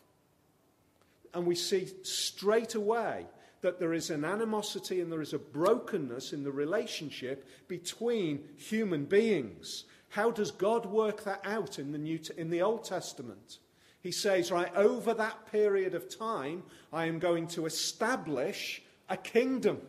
And 1.33 1.45
we 1.45 1.55
see 1.55 1.87
straight 2.03 2.75
away 2.75 3.25
that 3.61 3.79
there 3.79 3.93
is 3.93 4.09
an 4.09 4.23
animosity 4.23 5.01
and 5.01 5.11
there 5.11 5.21
is 5.21 5.33
a 5.33 5.39
brokenness 5.39 6.33
in 6.33 6.43
the 6.43 6.51
relationship 6.51 7.47
between 7.67 8.41
human 8.57 9.05
beings. 9.05 9.83
How 10.09 10.31
does 10.31 10.51
God 10.51 10.85
work 10.85 11.23
that 11.23 11.41
out 11.45 11.79
in 11.79 11.91
the, 11.91 11.97
New, 11.97 12.19
in 12.37 12.49
the 12.49 12.61
Old 12.61 12.83
Testament? 12.83 13.59
He 14.01 14.11
says, 14.11 14.51
right, 14.51 14.73
over 14.75 15.13
that 15.13 15.51
period 15.51 15.93
of 15.93 16.15
time, 16.15 16.63
I 16.91 17.05
am 17.05 17.19
going 17.19 17.47
to 17.49 17.65
establish 17.65 18.81
a 19.09 19.17
kingdom. 19.17 19.81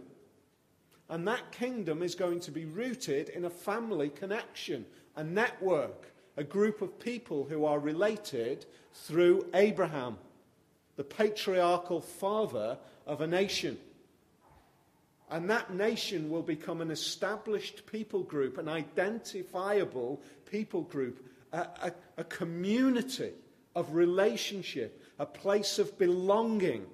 And 1.09 1.27
that 1.27 1.53
kingdom 1.53 2.03
is 2.03 2.15
going 2.15 2.41
to 2.41 2.51
be 2.51 2.65
rooted 2.65 3.31
in 3.31 3.45
a 3.45 3.51
family 3.51 4.11
connection, 4.11 4.85
a 5.17 5.25
network, 5.25 6.13
a 6.37 6.45
group 6.45 6.83
of 6.83 6.99
people 6.99 7.45
who 7.45 7.65
are 7.65 7.79
related 7.79 8.67
through 8.93 9.47
Abraham, 9.55 10.19
the 10.97 11.05
patriarchal 11.05 12.01
father 12.01 12.79
of 13.07 13.21
a 13.21 13.27
nation. 13.27 13.79
And 15.31 15.49
that 15.49 15.73
nation 15.73 16.29
will 16.29 16.43
become 16.43 16.81
an 16.81 16.91
established 16.91 17.87
people 17.87 18.25
group, 18.25 18.59
an 18.59 18.69
identifiable 18.69 20.21
people 20.51 20.83
group, 20.83 21.25
a, 21.53 21.59
a, 21.59 21.93
a, 22.19 22.25
community 22.25 23.33
of 23.77 23.95
relationship, 23.95 25.01
a 25.21 25.27
place 25.27 25.79
of 25.79 25.97
belonging. 25.99 26.85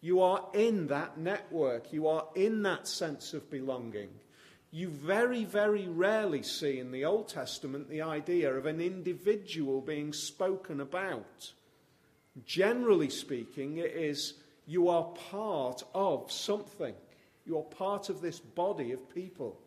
You 0.00 0.22
are 0.22 0.48
in 0.54 0.86
that 0.86 1.18
network, 1.18 1.92
you 1.92 2.08
are 2.08 2.26
in 2.34 2.62
that 2.62 2.88
sense 2.88 3.34
of 3.34 3.50
belonging. 3.50 4.08
You 4.70 4.88
very, 4.88 5.44
very 5.44 5.86
rarely 5.86 6.42
see 6.42 6.78
in 6.78 6.90
the 6.90 7.04
Old 7.04 7.28
Testament 7.28 7.90
the 7.90 8.02
idea 8.02 8.52
of 8.52 8.64
an 8.64 8.80
individual 8.80 9.82
being 9.82 10.12
spoken 10.12 10.80
about. 10.80 11.52
Generally 12.44 13.10
speaking, 13.10 13.76
it 13.76 13.92
is 13.92 14.34
you 14.66 14.88
are 14.88 15.04
part 15.30 15.82
of 15.94 16.32
something. 16.32 16.94
You're 17.46 17.62
part 17.62 18.08
of 18.08 18.20
this 18.20 18.40
body 18.40 18.92
of 18.92 19.14
people. 19.14 19.60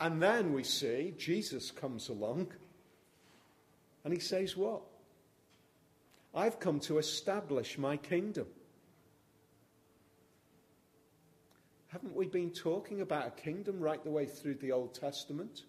And 0.00 0.22
then 0.22 0.52
we 0.52 0.64
see 0.64 1.14
Jesus 1.16 1.70
comes 1.70 2.08
along 2.08 2.48
and 4.04 4.12
he 4.12 4.20
says, 4.20 4.56
What? 4.56 4.82
I've 6.34 6.58
come 6.58 6.80
to 6.80 6.98
establish 6.98 7.78
my 7.78 7.96
kingdom. 7.96 8.46
Haven't 11.88 12.16
we 12.16 12.26
been 12.26 12.50
talking 12.50 13.02
about 13.02 13.26
a 13.26 13.30
kingdom 13.30 13.78
right 13.78 14.02
the 14.02 14.10
way 14.10 14.24
through 14.24 14.54
the 14.54 14.72
Old 14.72 14.94
Testament? 14.94 15.64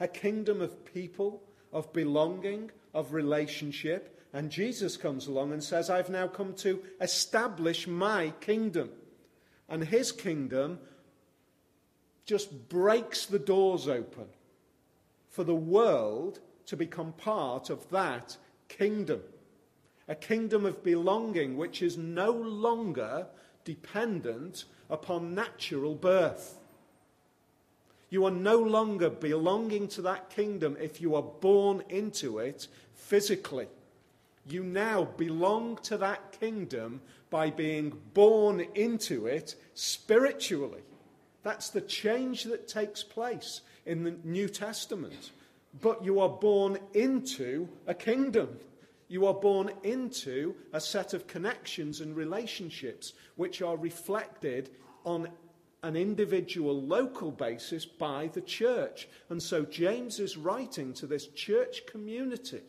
A 0.00 0.08
kingdom 0.08 0.62
of 0.62 0.82
people, 0.94 1.42
of 1.74 1.92
belonging, 1.92 2.70
of 2.94 3.12
relationship. 3.12 4.19
And 4.32 4.50
Jesus 4.50 4.96
comes 4.96 5.26
along 5.26 5.52
and 5.52 5.62
says, 5.62 5.90
I've 5.90 6.10
now 6.10 6.28
come 6.28 6.54
to 6.54 6.82
establish 7.00 7.86
my 7.86 8.32
kingdom. 8.40 8.90
And 9.68 9.84
his 9.84 10.12
kingdom 10.12 10.78
just 12.26 12.68
breaks 12.68 13.26
the 13.26 13.38
doors 13.38 13.88
open 13.88 14.26
for 15.28 15.42
the 15.42 15.54
world 15.54 16.40
to 16.66 16.76
become 16.76 17.12
part 17.12 17.70
of 17.70 17.88
that 17.90 18.36
kingdom. 18.68 19.20
A 20.06 20.14
kingdom 20.14 20.64
of 20.64 20.84
belonging 20.84 21.56
which 21.56 21.82
is 21.82 21.96
no 21.96 22.30
longer 22.30 23.26
dependent 23.64 24.64
upon 24.88 25.34
natural 25.34 25.94
birth. 25.94 26.58
You 28.10 28.24
are 28.24 28.32
no 28.32 28.58
longer 28.58 29.08
belonging 29.08 29.86
to 29.88 30.02
that 30.02 30.30
kingdom 30.30 30.76
if 30.80 31.00
you 31.00 31.14
are 31.14 31.22
born 31.22 31.82
into 31.88 32.38
it 32.38 32.66
physically. 32.92 33.68
You 34.46 34.64
now 34.64 35.04
belong 35.04 35.76
to 35.84 35.96
that 35.98 36.32
kingdom 36.40 37.00
by 37.28 37.50
being 37.50 37.92
born 38.14 38.60
into 38.74 39.26
it 39.26 39.54
spiritually. 39.74 40.82
That's 41.42 41.70
the 41.70 41.80
change 41.80 42.44
that 42.44 42.68
takes 42.68 43.02
place 43.02 43.60
in 43.86 44.04
the 44.04 44.16
New 44.24 44.48
Testament. 44.48 45.30
But 45.80 46.04
you 46.04 46.20
are 46.20 46.28
born 46.28 46.78
into 46.94 47.68
a 47.86 47.94
kingdom. 47.94 48.58
You 49.08 49.26
are 49.26 49.34
born 49.34 49.70
into 49.82 50.54
a 50.72 50.80
set 50.80 51.14
of 51.14 51.26
connections 51.26 52.00
and 52.00 52.16
relationships 52.16 53.12
which 53.36 53.62
are 53.62 53.76
reflected 53.76 54.70
on 55.04 55.28
an 55.82 55.96
individual 55.96 56.80
local 56.80 57.30
basis 57.30 57.86
by 57.86 58.28
the 58.32 58.40
church. 58.40 59.08
And 59.30 59.42
so 59.42 59.64
James 59.64 60.20
is 60.20 60.36
writing 60.36 60.92
to 60.94 61.06
this 61.06 61.28
church 61.28 61.86
community 61.86 62.62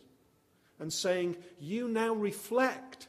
and 0.82 0.92
saying, 0.92 1.38
You 1.60 1.88
now 1.88 2.14
reflect 2.14 3.08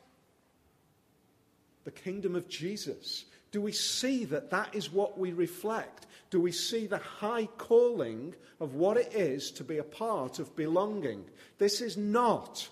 the 1.85 1.91
kingdom 1.91 2.37
of 2.37 2.49
Jesus. 2.49 3.25
Do 3.51 3.61
we 3.61 3.73
see 3.73 4.25
that 4.27 4.51
that 4.51 4.75
is 4.75 4.93
what 4.93 5.19
we 5.19 5.33
reflect? 5.33 6.07
Do 6.31 6.41
we 6.41 6.53
see 6.53 6.87
the 6.87 6.99
high 6.99 7.49
calling 7.59 8.35
of 8.61 8.75
what 8.75 8.97
it 8.97 9.13
is 9.15 9.51
to 9.53 9.65
be 9.65 9.79
a 9.79 9.83
part 9.83 10.39
of 10.39 10.55
belonging? 10.55 11.25
This 11.59 11.81
is 11.81 11.97
not 11.97 12.69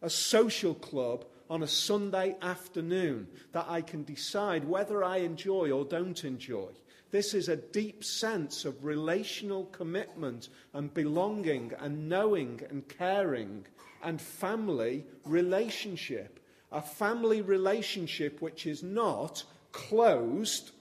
a 0.00 0.08
social 0.08 0.74
club 0.74 1.24
on 1.50 1.62
a 1.62 1.68
Sunday 1.68 2.36
afternoon 2.40 3.26
that 3.52 3.66
I 3.68 3.80
can 3.82 4.04
decide 4.04 4.64
whether 4.64 5.02
I 5.02 5.18
enjoy 5.18 5.70
or 5.70 5.84
don't 5.84 6.24
enjoy. 6.24 6.70
This 7.10 7.34
is 7.34 7.48
a 7.48 7.56
deep 7.56 8.04
sense 8.04 8.64
of 8.64 8.84
relational 8.84 9.64
commitment 9.66 10.48
and 10.74 10.92
belonging 10.92 11.72
and 11.78 12.08
knowing 12.08 12.60
and 12.68 12.86
caring 12.86 13.66
and 14.02 14.20
family 14.20 15.04
relationship. 15.24 16.40
A 16.70 16.82
family 16.82 17.40
relationship 17.40 18.42
which 18.42 18.66
is 18.66 18.82
not 18.82 19.44
closed, 19.72 20.72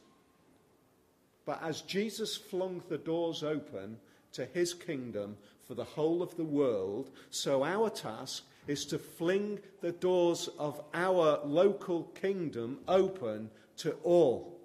but 1.46 1.62
as 1.64 1.82
Jesus 1.82 2.36
flung 2.36 2.84
the 2.90 2.98
doors 2.98 3.44
open 3.44 3.98
to 4.34 4.46
his 4.46 4.74
kingdom 4.74 5.38
for 5.66 5.76
the 5.76 5.84
whole 5.84 6.22
of 6.22 6.36
the 6.36 6.44
world, 6.44 7.12
so 7.30 7.64
our 7.64 7.90
task 7.90 8.44
is 8.68 8.86
to 8.86 9.00
fling 9.00 9.60
the 9.82 9.94
doors 9.94 10.50
of 10.60 10.82
our 10.94 11.40
local 11.46 12.04
kingdom 12.22 12.80
open 12.88 13.50
to 13.78 13.92
all, 14.04 14.60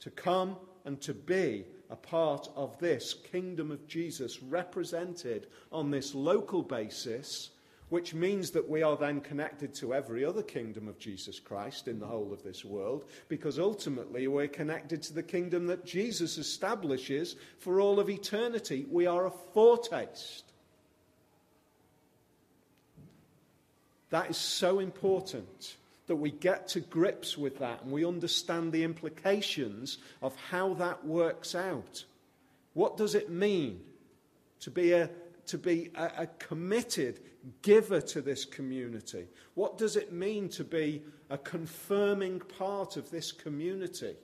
to 0.00 0.10
come 0.10 0.56
and 0.84 1.00
to 1.00 1.14
be 1.14 1.64
a 1.90 1.96
part 1.96 2.48
of 2.56 2.78
this 2.78 3.14
kingdom 3.14 3.70
of 3.70 3.86
Jesus 3.86 4.42
represented 4.42 5.46
on 5.70 5.90
this 5.90 6.14
local 6.14 6.62
basis, 6.62 7.50
which 7.92 8.14
means 8.14 8.50
that 8.50 8.68
we 8.68 8.82
are 8.82 8.96
then 8.96 9.20
connected 9.20 9.74
to 9.74 9.94
every 9.94 10.24
other 10.24 10.42
kingdom 10.42 10.88
of 10.88 10.98
Jesus 10.98 11.38
Christ 11.38 11.86
in 11.86 11.98
the 12.00 12.06
whole 12.06 12.32
of 12.32 12.42
this 12.42 12.64
world, 12.64 13.04
because 13.28 13.58
ultimately 13.58 14.26
we're 14.26 14.48
connected 14.48 15.02
to 15.02 15.12
the 15.12 15.22
kingdom 15.22 15.66
that 15.66 15.84
Jesus 15.84 16.38
establishes 16.38 17.36
for 17.58 17.80
all 17.80 18.00
of 18.00 18.08
eternity. 18.08 18.86
We 18.90 19.06
are 19.06 19.26
a 19.26 19.30
foretaste 19.30 20.52
That 24.12 24.28
is 24.28 24.36
so 24.36 24.78
important 24.78 25.76
that 26.06 26.16
we 26.16 26.32
get 26.32 26.68
to 26.68 26.80
grips 26.80 27.38
with 27.38 27.58
that 27.60 27.82
and 27.82 27.90
we 27.90 28.04
understand 28.04 28.70
the 28.70 28.84
implications 28.84 29.96
of 30.20 30.36
how 30.50 30.74
that 30.74 31.06
works 31.06 31.54
out. 31.54 32.04
What 32.74 32.98
does 32.98 33.14
it 33.14 33.30
mean 33.30 33.80
to 34.60 34.70
be 34.70 34.92
a, 34.92 35.08
to 35.46 35.56
be 35.56 35.90
a, 35.94 36.10
a 36.18 36.26
committed 36.38 37.20
giver 37.62 38.00
to 38.00 38.20
this 38.20 38.44
community? 38.44 39.26
What 39.54 39.78
does 39.78 39.96
it 39.96 40.12
mean 40.12 40.48
to 40.50 40.64
be 40.64 41.02
a 41.30 41.38
confirming 41.38 42.40
part 42.40 42.96
of 42.96 43.10
this 43.10 43.32
community? 43.32 44.14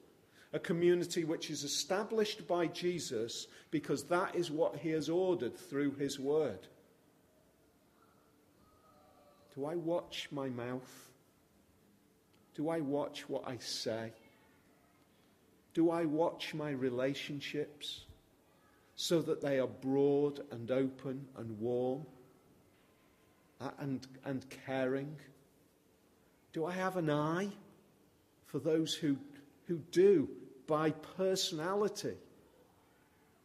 A 0.52 0.59
community 0.59 1.24
which 1.24 1.50
is 1.50 1.64
established 1.64 2.46
by 2.46 2.68
Jesus 2.68 3.48
because 3.70 4.04
that 4.04 4.35
is 4.35 4.50
what 4.50 4.76
he 4.76 4.90
has 4.90 5.09
ordered 5.09 5.57
through 5.57 5.92
his 5.92 6.18
word. 6.18 6.66
Do 9.54 9.66
I 9.66 9.74
watch 9.74 10.28
my 10.31 10.48
mouth? 10.48 11.11
Do 12.54 12.68
I 12.68 12.81
watch 12.81 13.28
what 13.28 13.42
I 13.46 13.59
say? 13.59 14.12
Do 15.74 15.90
I 15.90 16.04
watch 16.04 16.54
my 16.54 16.70
relationships 16.70 18.04
so 18.96 19.20
that 19.22 19.40
they 19.40 19.61
are 19.61 19.66
broad 19.66 20.40
and 20.50 20.70
open 20.70 21.26
and 21.37 21.59
warm 21.61 22.07
Uh, 23.61 23.71
and, 23.81 24.07
and 24.25 24.47
caring? 24.66 25.16
Do 26.53 26.64
I 26.64 26.73
have 26.73 26.97
an 26.97 27.11
eye 27.11 27.49
for 28.47 28.59
those 28.59 28.94
who, 28.94 29.16
who 29.66 29.79
do, 29.90 30.29
by 30.66 30.90
personality, 30.90 32.14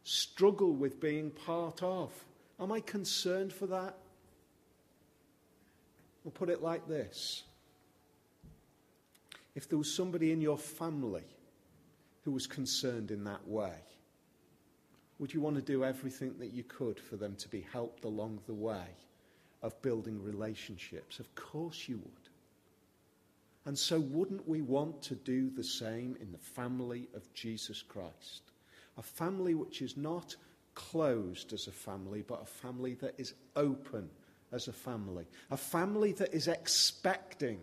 struggle 0.04 0.72
with 0.72 1.00
being 1.00 1.30
part 1.30 1.82
of? 1.82 2.12
Am 2.60 2.70
I 2.70 2.80
concerned 2.80 3.52
for 3.52 3.66
that? 3.66 3.96
We'll 6.22 6.32
put 6.32 6.48
it 6.48 6.62
like 6.62 6.88
this 6.88 7.42
if 9.54 9.68
there 9.68 9.78
was 9.78 9.94
somebody 9.94 10.32
in 10.32 10.40
your 10.40 10.58
family 10.58 11.24
who 12.24 12.32
was 12.32 12.46
concerned 12.46 13.10
in 13.10 13.24
that 13.24 13.46
way, 13.46 13.74
would 15.18 15.32
you 15.32 15.40
want 15.40 15.56
to 15.56 15.62
do 15.62 15.84
everything 15.84 16.34
that 16.38 16.52
you 16.52 16.64
could 16.64 16.98
for 16.98 17.16
them 17.16 17.36
to 17.36 17.48
be 17.48 17.64
helped 17.72 18.04
along 18.04 18.40
the 18.46 18.54
way 18.54 18.86
of 19.64 19.80
building 19.82 20.22
relationships? 20.22 21.18
Of 21.18 21.34
course 21.34 21.88
you 21.88 21.96
would. 21.96 22.28
And 23.66 23.76
so, 23.76 23.98
wouldn't 23.98 24.46
we 24.46 24.60
want 24.60 25.00
to 25.04 25.14
do 25.14 25.50
the 25.50 25.64
same 25.64 26.16
in 26.20 26.30
the 26.30 26.38
family 26.38 27.08
of 27.16 27.32
Jesus 27.32 27.80
Christ? 27.82 28.42
A 28.98 29.02
family 29.02 29.54
which 29.54 29.80
is 29.80 29.96
not 29.96 30.36
closed 30.74 31.54
as 31.54 31.66
a 31.66 31.72
family, 31.72 32.22
but 32.22 32.42
a 32.42 32.46
family 32.46 32.94
that 32.94 33.14
is 33.16 33.32
open 33.56 34.10
as 34.52 34.68
a 34.68 34.72
family. 34.72 35.24
A 35.50 35.56
family 35.56 36.12
that 36.12 36.34
is 36.34 36.46
expecting 36.46 37.58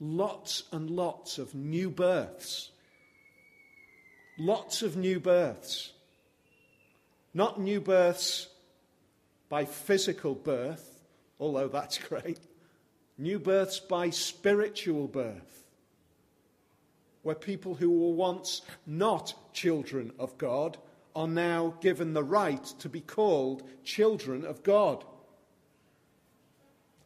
lots 0.00 0.62
and 0.72 0.88
lots 0.88 1.36
of 1.36 1.54
new 1.54 1.90
births. 1.90 2.70
Lots 4.38 4.80
of 4.80 4.96
new 4.96 5.20
births. 5.20 5.92
Not 7.34 7.60
new 7.60 7.80
births 7.82 8.48
by 9.50 9.66
physical 9.66 10.34
birth, 10.34 10.93
although 11.38 11.68
that's 11.68 11.98
great. 12.08 12.40
New 13.16 13.38
births 13.38 13.78
by 13.78 14.10
spiritual 14.10 15.06
birth. 15.06 15.64
Where 17.22 17.34
people 17.34 17.74
who 17.74 17.90
were 17.90 18.14
once 18.14 18.62
not 18.86 19.34
children 19.52 20.12
of 20.18 20.36
God 20.36 20.76
are 21.16 21.28
now 21.28 21.74
given 21.80 22.12
the 22.12 22.24
right 22.24 22.64
to 22.80 22.88
be 22.88 23.00
called 23.00 23.62
children 23.84 24.44
of 24.44 24.62
God. 24.62 25.04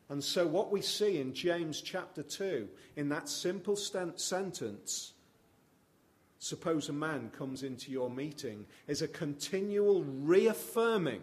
And 0.09 0.25
so, 0.25 0.47
what 0.47 0.73
we 0.73 0.81
see 0.81 1.21
in 1.21 1.35
James 1.35 1.83
chapter 1.83 2.23
2, 2.23 2.67
in 2.97 3.11
that 3.11 3.29
simple 3.29 3.77
st- 3.77 4.19
sentence, 4.19 5.13
suppose 6.39 6.89
a 6.89 6.95
man 6.95 7.31
comes 7.37 7.63
into 7.63 7.93
your 7.93 8.09
meeting, 8.09 8.65
is 8.87 9.03
a 9.03 9.09
continual 9.09 10.05
reaffirming 10.05 11.23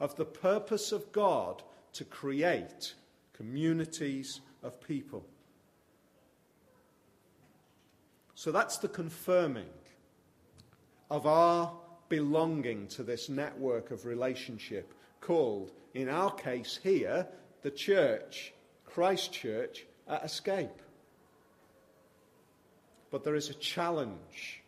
of 0.00 0.16
the 0.16 0.24
purpose 0.24 0.90
of 0.90 1.12
God 1.12 1.62
to 1.94 2.04
create 2.04 2.94
communities 3.32 4.40
of 4.62 4.80
people. 4.80 5.24
So, 8.34 8.52
that's 8.52 8.78
the 8.78 8.88
confirming 8.88 9.66
of 11.10 11.26
our 11.26 11.72
belonging 12.08 12.86
to 12.88 13.02
this 13.02 13.28
network 13.28 13.90
of 13.90 14.04
relationship 14.04 14.94
called, 15.20 15.72
in 15.94 16.08
our 16.08 16.30
case 16.30 16.78
here, 16.82 17.26
the 17.62 17.70
church, 17.70 18.52
Christ 18.84 19.32
Church, 19.32 19.84
at 20.06 20.24
Escape. 20.24 20.82
But 23.10 23.24
there 23.24 23.34
is 23.34 23.50
a 23.50 23.54
challenge 23.54 24.62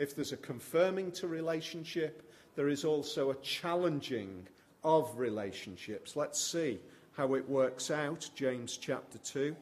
if 0.00 0.16
there's 0.16 0.32
a 0.32 0.38
confirming 0.38 1.12
to 1.12 1.28
relationship, 1.28 2.32
there 2.56 2.70
is 2.70 2.86
also 2.86 3.30
a 3.30 3.36
challenging 3.42 4.48
of 4.84 5.18
relationships. 5.18 6.16
Let's 6.16 6.40
see 6.40 6.78
how 7.12 7.34
it 7.34 7.48
works 7.48 7.90
out. 7.90 8.28
James 8.34 8.76
chapter 8.76 9.18
2, 9.18 9.54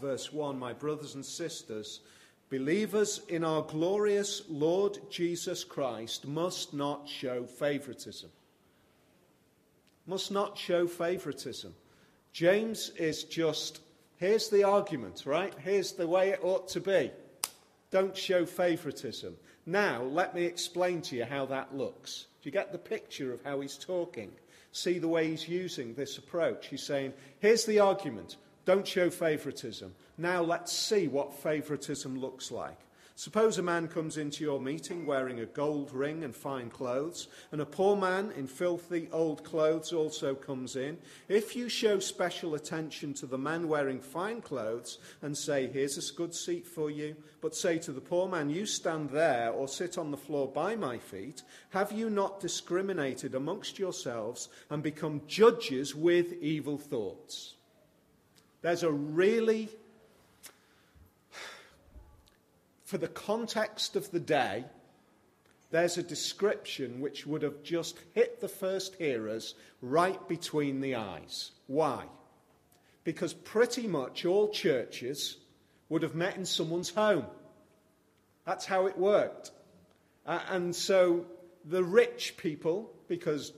verse 0.00 0.32
1 0.32 0.58
My 0.58 0.72
brothers 0.72 1.14
and 1.14 1.24
sisters, 1.24 2.00
believers 2.50 3.20
in 3.28 3.44
our 3.44 3.62
glorious 3.62 4.42
Lord 4.48 4.98
Jesus 5.10 5.64
Christ 5.64 6.26
must 6.26 6.74
not 6.74 7.08
show 7.08 7.44
favoritism. 7.44 8.30
Must 10.06 10.30
not 10.30 10.58
show 10.58 10.86
favoritism. 10.86 11.74
James 12.32 12.90
is 12.96 13.24
just 13.24 13.80
here's 14.16 14.48
the 14.50 14.64
argument, 14.64 15.24
right? 15.24 15.52
Here's 15.58 15.92
the 15.92 16.06
way 16.06 16.30
it 16.30 16.40
ought 16.42 16.68
to 16.68 16.80
be. 16.80 17.10
Don't 17.90 18.16
show 18.16 18.44
favoritism. 18.44 19.36
Now, 19.66 20.02
let 20.02 20.34
me 20.34 20.44
explain 20.44 21.00
to 21.02 21.16
you 21.16 21.24
how 21.24 21.46
that 21.46 21.74
looks. 21.74 22.26
Do 22.44 22.48
you 22.48 22.52
get 22.52 22.72
the 22.72 22.78
picture 22.78 23.32
of 23.32 23.42
how 23.42 23.60
he's 23.60 23.78
talking? 23.78 24.30
See 24.70 24.98
the 24.98 25.08
way 25.08 25.30
he's 25.30 25.48
using 25.48 25.94
this 25.94 26.18
approach. 26.18 26.66
He's 26.66 26.82
saying, 26.82 27.14
here's 27.38 27.64
the 27.64 27.78
argument. 27.80 28.36
Don't 28.66 28.86
show 28.86 29.08
favoritism. 29.08 29.94
Now 30.18 30.42
let's 30.42 30.70
see 30.70 31.08
what 31.08 31.32
favoritism 31.32 32.20
looks 32.20 32.50
like. 32.50 32.76
Suppose 33.16 33.58
a 33.58 33.62
man 33.62 33.86
comes 33.86 34.16
into 34.16 34.42
your 34.42 34.60
meeting 34.60 35.06
wearing 35.06 35.38
a 35.38 35.46
gold 35.46 35.92
ring 35.92 36.24
and 36.24 36.34
fine 36.34 36.68
clothes, 36.68 37.28
and 37.52 37.60
a 37.60 37.66
poor 37.66 37.96
man 37.96 38.32
in 38.36 38.48
filthy 38.48 39.08
old 39.12 39.44
clothes 39.44 39.92
also 39.92 40.34
comes 40.34 40.74
in. 40.74 40.98
If 41.28 41.54
you 41.54 41.68
show 41.68 42.00
special 42.00 42.56
attention 42.56 43.14
to 43.14 43.26
the 43.26 43.38
man 43.38 43.68
wearing 43.68 44.00
fine 44.00 44.40
clothes 44.40 44.98
and 45.22 45.38
say, 45.38 45.68
Here's 45.68 45.96
a 45.96 46.14
good 46.14 46.34
seat 46.34 46.66
for 46.66 46.90
you, 46.90 47.14
but 47.40 47.54
say 47.54 47.78
to 47.78 47.92
the 47.92 48.00
poor 48.00 48.28
man, 48.28 48.50
You 48.50 48.66
stand 48.66 49.10
there 49.10 49.52
or 49.52 49.68
sit 49.68 49.96
on 49.96 50.10
the 50.10 50.16
floor 50.16 50.48
by 50.48 50.74
my 50.74 50.98
feet, 50.98 51.44
have 51.70 51.92
you 51.92 52.10
not 52.10 52.40
discriminated 52.40 53.36
amongst 53.36 53.78
yourselves 53.78 54.48
and 54.70 54.82
become 54.82 55.22
judges 55.28 55.94
with 55.94 56.32
evil 56.42 56.78
thoughts? 56.78 57.54
There's 58.60 58.82
a 58.82 58.90
really 58.90 59.68
for 62.84 62.98
the 62.98 63.08
context 63.08 63.96
of 63.96 64.10
the 64.10 64.20
day, 64.20 64.64
there's 65.70 65.98
a 65.98 66.02
description 66.02 67.00
which 67.00 67.26
would 67.26 67.42
have 67.42 67.62
just 67.62 67.98
hit 68.12 68.40
the 68.40 68.48
first 68.48 68.94
hearers 68.96 69.54
right 69.80 70.28
between 70.28 70.80
the 70.80 70.94
eyes. 70.94 71.50
Why? 71.66 72.04
Because 73.02 73.34
pretty 73.34 73.86
much 73.86 74.24
all 74.24 74.48
churches 74.50 75.38
would 75.88 76.02
have 76.02 76.14
met 76.14 76.36
in 76.36 76.46
someone's 76.46 76.90
home. 76.90 77.26
That's 78.46 78.66
how 78.66 78.86
it 78.86 78.96
worked. 78.96 79.50
Uh, 80.26 80.40
and 80.50 80.76
so 80.76 81.26
the 81.64 81.82
rich 81.82 82.36
people, 82.36 82.90
because 83.08 83.52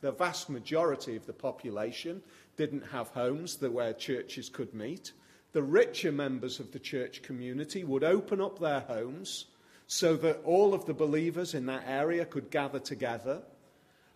the 0.00 0.12
vast 0.12 0.50
majority 0.50 1.16
of 1.16 1.26
the 1.26 1.32
population 1.32 2.22
didn't 2.56 2.84
have 2.92 3.08
homes 3.08 3.60
where 3.60 3.92
churches 3.92 4.48
could 4.48 4.74
meet, 4.74 5.12
the 5.54 5.62
richer 5.62 6.10
members 6.10 6.58
of 6.58 6.72
the 6.72 6.80
church 6.80 7.22
community 7.22 7.84
would 7.84 8.02
open 8.02 8.40
up 8.40 8.58
their 8.58 8.80
homes 8.80 9.46
so 9.86 10.16
that 10.16 10.42
all 10.44 10.74
of 10.74 10.84
the 10.84 10.92
believers 10.92 11.54
in 11.54 11.66
that 11.66 11.84
area 11.86 12.24
could 12.24 12.50
gather 12.50 12.80
together. 12.80 13.40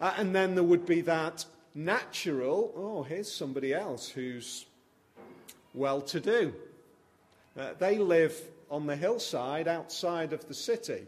Uh, 0.01 0.13
and 0.19 0.35
then 0.35 0.57
there 0.57 0.65
would 0.65 0.85
be 0.85 1.01
that 1.01 1.45
natural, 1.77 2.73
oh, 2.77 3.05
here's 3.05 3.33
somebody 3.33 3.73
else 3.73 4.09
who's 4.09 4.67
well 5.75 6.01
to 6.01 6.19
do. 6.19 6.53
Uh, 7.57 7.71
they 7.79 7.99
live 7.99 8.37
on 8.69 8.87
the 8.87 8.97
hillside 8.97 9.69
outside 9.69 10.33
of 10.33 10.47
the 10.49 10.55
city. 10.55 11.07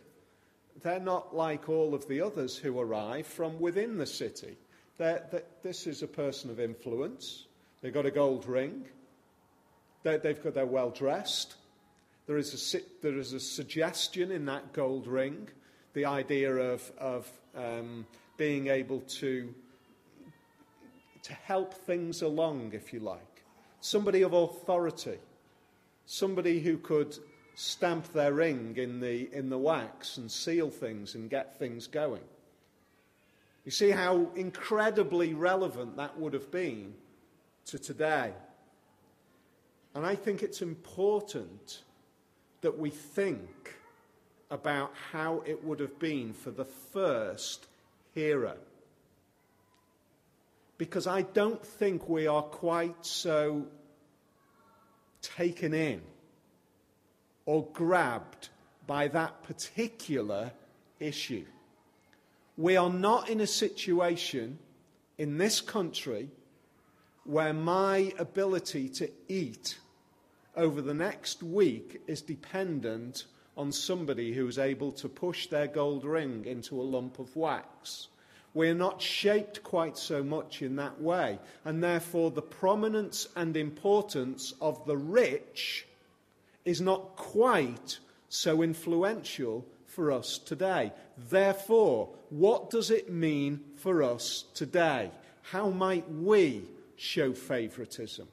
They're 0.82 1.00
not 1.00 1.34
like 1.34 1.68
all 1.68 1.92
of 1.92 2.06
the 2.06 2.20
others 2.20 2.56
who 2.56 2.78
arrive 2.78 3.26
from 3.26 3.58
within 3.58 3.98
the 3.98 4.06
city. 4.06 4.56
They're, 4.96 5.26
they're, 5.32 5.42
this 5.62 5.88
is 5.88 6.04
a 6.04 6.08
person 6.08 6.50
of 6.50 6.60
influence. 6.60 7.46
They've 7.82 7.92
got 7.92 8.06
a 8.06 8.12
gold 8.12 8.46
ring. 8.46 8.84
They, 10.02 10.16
they've 10.16 10.42
got, 10.42 10.54
they're 10.54 10.66
well 10.66 10.90
dressed. 10.90 11.54
There 12.26 12.38
is, 12.38 12.74
a, 12.74 12.80
there 13.02 13.18
is 13.18 13.32
a 13.32 13.40
suggestion 13.40 14.30
in 14.30 14.44
that 14.46 14.72
gold 14.72 15.06
ring, 15.06 15.48
the 15.94 16.04
idea 16.04 16.54
of, 16.54 16.90
of 16.98 17.30
um, 17.56 18.06
being 18.36 18.68
able 18.68 19.00
to, 19.00 19.52
to 21.22 21.32
help 21.34 21.74
things 21.74 22.22
along, 22.22 22.70
if 22.72 22.92
you 22.92 23.00
like. 23.00 23.42
Somebody 23.80 24.22
of 24.22 24.32
authority, 24.32 25.18
somebody 26.06 26.60
who 26.60 26.78
could 26.78 27.18
stamp 27.54 28.12
their 28.12 28.32
ring 28.32 28.74
in 28.76 29.00
the, 29.00 29.28
in 29.34 29.50
the 29.50 29.58
wax 29.58 30.16
and 30.16 30.30
seal 30.30 30.70
things 30.70 31.14
and 31.14 31.28
get 31.28 31.58
things 31.58 31.86
going. 31.86 32.22
You 33.64 33.70
see 33.70 33.90
how 33.90 34.30
incredibly 34.34 35.34
relevant 35.34 35.96
that 35.96 36.18
would 36.18 36.32
have 36.32 36.50
been 36.50 36.94
to 37.66 37.78
today. 37.78 38.32
And 39.94 40.07
I 40.07 40.14
think 40.14 40.42
it's 40.42 40.62
important 40.62 41.83
that 42.61 42.79
we 42.79 42.90
think 42.90 43.74
about 44.50 44.92
how 45.12 45.42
it 45.46 45.64
would 45.64 45.81
have 45.81 45.98
been 45.98 46.33
for 46.33 46.50
the 46.50 46.64
first 46.64 47.66
hearer. 48.14 48.57
Because 50.79 51.07
I 51.07 51.22
don't 51.22 51.64
think 51.64 52.09
we 52.09 52.26
are 52.26 52.42
quite 52.42 53.05
so 53.05 53.66
taken 55.22 55.74
in 55.74 56.00
or 57.46 57.66
grabbed 57.72 58.48
by 58.87 59.09
that 59.09 59.42
particular 59.44 60.53
issue. 60.98 61.44
We 62.57 62.76
are 62.76 62.90
not 62.90 63.29
in 63.29 63.40
a 63.40 63.46
situation 63.46 64.59
in 65.18 65.38
this 65.38 65.61
country 65.61 66.29
where 67.24 67.52
my 67.52 68.12
ability 68.18 68.88
to 68.88 69.11
eat 69.28 69.78
over 70.56 70.80
the 70.83 70.94
next 70.94 71.42
week 71.42 72.00
is 72.06 72.22
dependent 72.22 73.24
on 73.56 73.72
somebody 73.72 74.33
who 74.33 74.48
is 74.48 74.59
able 74.59 74.92
to 74.92 75.09
push 75.09 75.46
their 75.46 75.66
gold 75.66 76.04
ring 76.04 76.44
into 76.46 76.80
a 76.80 76.83
lump 76.83 77.18
of 77.18 77.35
wax. 77.37 78.09
We're 78.52 78.74
not 78.74 79.00
shaped 79.00 79.62
quite 79.62 79.96
so 79.96 80.24
much 80.24 80.61
in 80.62 80.76
that 80.76 81.00
way, 81.00 81.38
and 81.64 81.83
therefore 81.83 82.30
the 82.30 82.42
prominence 82.42 83.28
and 83.37 83.56
importance 83.56 84.54
of 84.61 84.85
the 84.87 84.96
rich 84.96 85.87
is 86.64 86.80
not 86.80 87.16
quite 87.16 87.98
so 88.28 88.62
influential 88.62 89.64
for 89.87 90.11
us 90.11 90.38
today. 90.38 90.92
Therefore, 91.28 92.09
what 92.30 92.70
does 92.70 92.90
it 92.90 93.11
mean 93.11 93.61
for 93.76 94.02
us 94.02 94.44
today? 94.54 95.11
How 95.42 95.70
might 95.70 96.11
we 96.11 96.64
show 97.00 97.32
favoritism. 97.32 98.28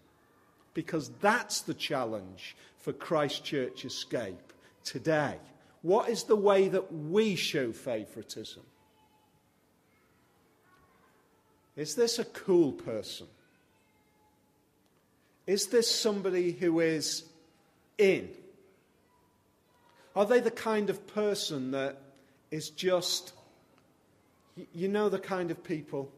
Because 0.74 1.10
that's 1.22 1.62
the 1.62 1.74
challenge 1.74 2.56
for 2.78 2.92
Christchurch 2.92 3.86
Escape 3.86 4.54
today. 4.84 5.36
What 5.82 6.10
is 6.10 6.24
the 6.24 6.36
way 6.36 6.68
that 6.68 6.94
we 6.94 7.36
show 7.36 7.72
favoritism? 7.72 8.64
Is 11.78 11.96
this 11.96 12.20
a 12.20 12.26
cool 12.26 12.74
person? 12.74 13.28
Is 15.46 15.68
this 15.68 15.90
somebody 15.90 16.52
who 16.52 16.82
is 16.82 17.24
in? 17.98 18.30
Are 20.16 20.26
they 20.26 20.42
the 20.42 20.52
kind 20.52 20.90
of 20.90 21.08
person 21.08 21.72
that 21.72 22.02
is 22.52 22.70
just, 22.70 23.32
you 24.74 24.90
know, 24.90 25.08
the 25.08 25.20
kind 25.20 25.52
of 25.52 25.64
people 25.64 26.12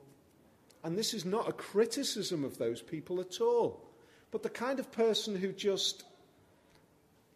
and 0.83 0.97
this 0.97 1.13
is 1.13 1.25
not 1.25 1.49
a 1.49 1.53
criticism 1.53 2.43
of 2.43 2.57
those 2.57 2.81
people 2.81 3.19
at 3.19 3.41
all. 3.41 3.85
But 4.31 4.43
the 4.43 4.49
kind 4.49 4.79
of 4.79 4.91
person 4.91 5.35
who 5.35 5.51
just, 5.51 6.03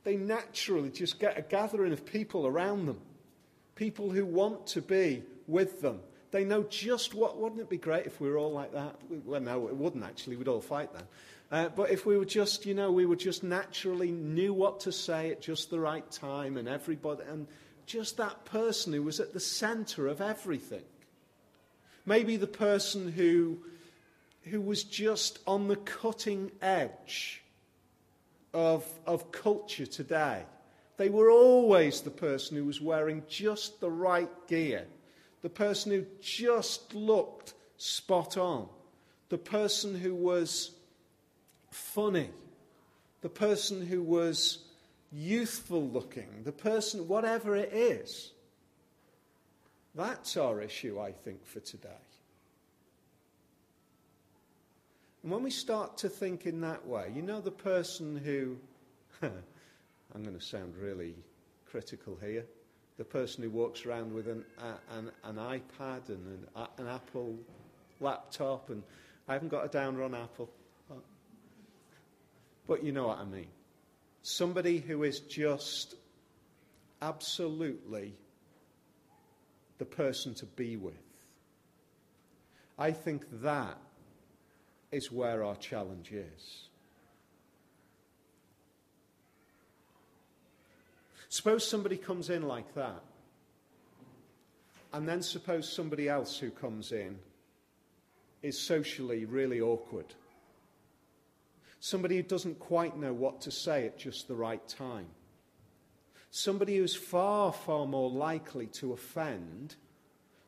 they 0.04 0.16
naturally 0.16 0.90
just 0.90 1.20
get 1.20 1.38
a 1.38 1.42
gathering 1.42 1.92
of 1.92 2.06
people 2.06 2.46
around 2.48 2.86
them. 2.86 3.02
People 3.76 4.12
who 4.12 4.26
want 4.26 4.68
to 4.68 4.82
be 4.82 5.24
with 5.48 5.82
them. 5.82 6.00
They 6.32 6.46
know 6.46 6.64
just 6.64 7.14
what, 7.14 7.38
wouldn't 7.38 7.62
it 7.62 7.70
be 7.70 7.78
great 7.78 8.06
if 8.06 8.20
we 8.20 8.30
were 8.30 8.38
all 8.38 8.52
like 8.52 8.74
that? 8.74 8.96
Well, 9.26 9.42
no, 9.42 9.68
it 9.68 9.76
wouldn't 9.76 10.04
actually. 10.04 10.36
We'd 10.36 10.48
all 10.48 10.62
fight 10.62 10.94
then. 10.94 11.04
Uh, 11.52 11.70
but 11.70 11.92
if 11.92 12.06
we 12.06 12.18
were 12.18 12.26
just, 12.26 12.66
you 12.66 12.74
know, 12.74 12.92
we 12.92 13.06
were 13.06 13.16
just 13.16 13.44
naturally 13.44 14.12
knew 14.12 14.54
what 14.54 14.80
to 14.82 14.92
say 14.92 15.30
at 15.30 15.42
just 15.42 15.70
the 15.70 15.80
right 15.80 16.10
time 16.12 16.58
and 16.58 16.68
everybody, 16.68 17.24
and 17.30 17.46
just 17.86 18.18
that 18.18 18.46
person 18.46 18.94
who 18.94 19.04
was 19.04 19.20
at 19.20 19.34
the 19.34 19.40
center 19.40 20.08
of 20.08 20.22
everything. 20.22 20.82
Maybe 22.06 22.38
the 22.38 22.48
person 22.48 23.12
who, 23.12 23.60
who 24.44 24.62
was 24.62 24.84
just 24.84 25.40
on 25.48 25.68
the 25.68 25.78
cutting 25.78 26.52
edge 26.62 27.44
of, 28.54 28.86
of 29.06 29.32
culture 29.32 29.86
today. 29.86 30.44
They 30.98 31.10
were 31.10 31.32
always 31.32 32.02
the 32.02 32.12
person 32.12 32.58
who 32.58 32.66
was 32.66 32.80
wearing 32.80 33.24
just 33.28 33.80
the 33.80 33.90
right 33.90 34.30
gear, 34.48 34.86
the 35.42 35.50
person 35.50 35.92
who 35.92 36.06
just 36.22 36.94
looked 36.94 37.54
spot 37.78 38.38
on, 38.38 38.68
the 39.30 39.38
person 39.38 39.96
who 39.96 40.14
was 40.14 40.72
funny, 41.72 42.30
the 43.22 43.30
person 43.30 43.86
who 43.86 44.04
was 44.04 44.60
youthful 45.12 45.88
looking, 45.88 46.28
the 46.44 46.52
person, 46.52 47.08
whatever 47.08 47.56
it 47.56 47.74
is. 47.74 48.32
That's 49.96 50.38
our 50.38 50.62
issue, 50.62 51.00
I 51.00 51.12
think, 51.12 51.46
for 51.46 51.60
today. 51.60 51.90
And 55.22 55.32
when 55.32 55.44
we 55.44 55.52
start 55.52 55.98
to 56.00 56.10
think 56.10 56.46
in 56.46 56.62
that 56.62 56.86
way, 56.86 57.12
you 57.16 57.22
know, 57.22 57.40
the 57.40 57.52
person 57.52 58.18
who, 58.18 58.58
I'm 59.22 60.24
going 60.24 60.38
to 60.38 60.44
sound 60.44 60.76
really 60.78 61.16
critical 61.66 62.18
here, 62.22 62.46
the 62.98 63.06
person 63.06 63.44
who 63.44 63.50
walks 63.50 63.86
around 63.86 64.14
with 64.14 64.28
an, 64.28 64.44
an, 64.92 65.12
an 65.24 65.36
iPad 65.36 66.10
and 66.10 66.48
an, 66.56 66.68
an 66.78 66.88
Apple 66.88 67.38
laptop, 68.00 68.70
and 68.70 68.84
I 69.28 69.34
haven't 69.34 69.50
got 69.50 69.66
a 69.66 69.70
downer 69.70 70.04
on 70.04 70.14
Apple, 70.14 70.50
but 72.68 72.84
you 72.84 72.92
know 72.92 73.08
what 73.08 73.20
I 73.20 73.26
mean. 73.26 73.48
Somebody 74.24 74.80
who 74.80 75.04
is 75.04 75.20
just 75.22 75.96
absolutely 77.02 78.14
the 79.84 79.96
person 79.96 80.34
to 80.34 80.46
be 80.46 80.78
with. 80.78 80.94
I 82.80 82.92
think 82.92 83.26
that 83.42 83.78
is 84.94 85.12
where 85.12 85.44
our 85.44 85.58
challenge 85.58 86.14
is. 86.14 86.70
Suppose 91.28 91.68
somebody 91.68 91.98
comes 91.98 92.30
in 92.30 92.48
like 92.48 92.74
that, 92.76 93.04
and 94.94 95.06
then 95.06 95.22
suppose 95.22 95.70
somebody 95.70 96.08
else 96.08 96.38
who 96.38 96.50
comes 96.50 96.94
in 96.94 97.20
is 98.42 98.58
socially 98.58 99.26
really 99.26 99.60
awkward. 99.60 100.14
Somebody 101.82 102.16
who 102.16 102.24
doesn't 102.24 102.58
quite 102.60 102.96
know 102.96 103.12
what 103.12 103.42
to 103.42 103.52
say 103.52 103.86
at 103.88 103.98
just 103.98 104.30
the 104.30 104.36
right 104.36 104.66
time. 104.66 105.08
Somebody 106.36 106.78
who's 106.78 106.96
far, 106.96 107.54
far 107.54 107.86
more 107.86 108.10
likely 108.10 108.66
to 108.66 108.94
offend, 108.94 109.76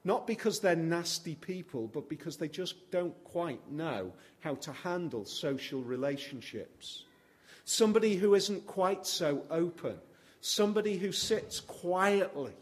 not 0.03 0.25
because 0.25 0.59
they're 0.59 0.75
nasty 0.75 1.35
people, 1.35 1.85
but 1.85 2.09
because 2.09 2.37
they 2.37 2.47
just 2.47 2.89
don't 2.89 3.13
quite 3.23 3.71
know 3.71 4.11
how 4.39 4.55
to 4.55 4.71
handle 4.71 5.25
social 5.25 5.83
relationships. 5.83 7.03
Somebody 7.65 8.15
who 8.15 8.33
isn't 8.33 8.65
quite 8.65 9.05
so 9.05 9.43
open. 9.51 9.97
Somebody 10.41 10.97
who 10.97 11.11
sits 11.11 11.59
quietly. 11.59 12.53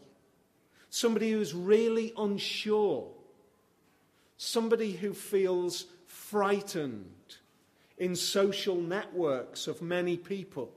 Somebody 0.90 1.32
who's 1.32 1.54
really 1.54 2.12
unsure. 2.18 3.10
Somebody 4.36 4.92
who 4.92 5.14
feels 5.14 5.86
frightened 6.04 7.36
in 7.96 8.16
social 8.16 8.76
networks 8.76 9.66
of 9.66 9.80
many 9.80 10.18
people. 10.18 10.70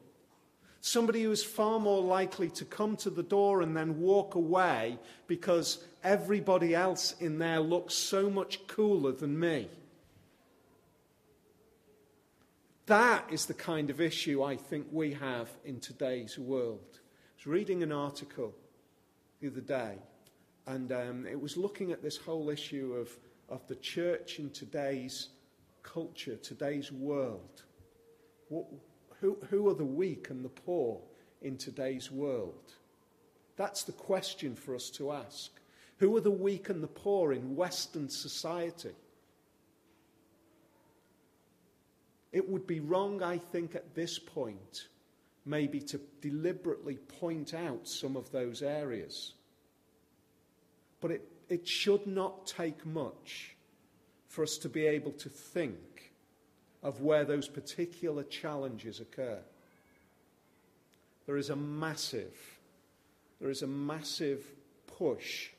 Somebody 0.81 1.23
who 1.23 1.31
is 1.31 1.43
far 1.43 1.79
more 1.79 2.01
likely 2.01 2.49
to 2.51 2.65
come 2.65 2.95
to 2.97 3.09
the 3.09 3.23
door 3.23 3.61
and 3.61 3.75
then 3.75 3.99
walk 3.99 4.35
away 4.35 4.97
because 5.27 5.83
everybody 6.03 6.75
else 6.75 7.15
in 7.19 7.39
there 7.39 7.59
looks 7.59 7.93
so 7.93 8.29
much 8.29 8.65
cooler 8.67 9.11
than 9.11 9.39
me. 9.39 9.67
That 12.85 13.25
is 13.29 13.47
the 13.47 13.53
kind 13.53 13.89
of 13.89 13.99
issue 13.99 14.41
I 14.43 14.55
think 14.55 14.87
we 14.91 15.13
have 15.13 15.49
in 15.65 15.79
today's 15.81 16.39
world. 16.39 16.79
I 16.93 17.33
was 17.37 17.47
reading 17.47 17.83
an 17.83 17.91
article 17.91 18.53
the 19.41 19.47
other 19.47 19.61
day, 19.61 19.97
and 20.65 20.91
um, 20.93 21.25
it 21.25 21.39
was 21.39 21.57
looking 21.57 21.91
at 21.91 22.01
this 22.01 22.15
whole 22.15 22.49
issue 22.49 22.93
of, 22.93 23.09
of 23.49 23.67
the 23.67 23.75
church 23.75 24.39
in 24.39 24.51
today's 24.51 25.29
culture, 25.83 26.35
today's 26.37 26.91
world? 26.91 27.63
What, 28.49 28.65
who, 29.21 29.37
who 29.49 29.67
are 29.69 29.73
the 29.73 29.85
weak 29.85 30.29
and 30.29 30.43
the 30.43 30.49
poor 30.49 30.99
in 31.41 31.57
today's 31.57 32.11
world? 32.11 32.73
That's 33.55 33.83
the 33.83 33.91
question 33.91 34.55
for 34.55 34.75
us 34.75 34.89
to 34.91 35.11
ask. 35.11 35.51
Who 35.97 36.15
are 36.15 36.21
the 36.21 36.29
weak 36.29 36.69
and 36.69 36.83
the 36.83 36.87
poor 36.87 37.33
in 37.33 37.55
Western 37.55 38.07
society? 38.09 38.93
It 42.31 42.47
would 42.47 42.67
be 42.67 42.79
wrong, 42.79 43.23
I 43.23 43.39
think, 43.39 43.73
at 43.73 43.95
this 43.95 44.19
point, 44.19 44.89
maybe 45.45 45.79
to 45.79 45.99
deliberately 46.21 46.97
point 47.19 47.53
out 47.53 47.87
some 47.87 48.15
of 48.15 48.31
those 48.31 48.61
areas. 48.61 49.33
But 51.01 51.11
it, 51.11 51.27
it 51.49 51.67
should 51.67 52.05
not 52.05 52.45
take 52.45 52.85
much 52.85 53.55
for 54.27 54.43
us 54.43 54.57
to 54.59 54.69
be 54.69 54.85
able 54.85 55.13
to 55.13 55.29
think 55.29 55.96
of 56.83 57.01
where 57.01 57.25
those 57.25 57.47
particular 57.47 58.23
challenges 58.23 58.99
occur. 58.99 59.39
There 61.25 61.37
is 61.37 61.49
a 61.49 61.55
massive, 61.55 62.35
there 63.39 63.49
is 63.49 63.61
a 63.61 63.67
massive 63.67 64.45
push 64.97 65.49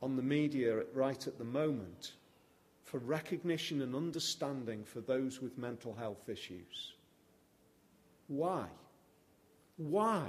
on 0.00 0.16
the 0.16 0.22
media 0.22 0.82
right 0.94 1.26
at 1.26 1.38
the 1.38 1.44
moment 1.44 2.12
for 2.84 2.98
recognition 2.98 3.82
and 3.82 3.94
understanding 3.94 4.84
for 4.84 5.00
those 5.00 5.40
with 5.40 5.58
mental 5.58 5.94
health 5.94 6.28
issues. 6.28 6.92
Why? 8.28 8.66
Why? 9.76 10.28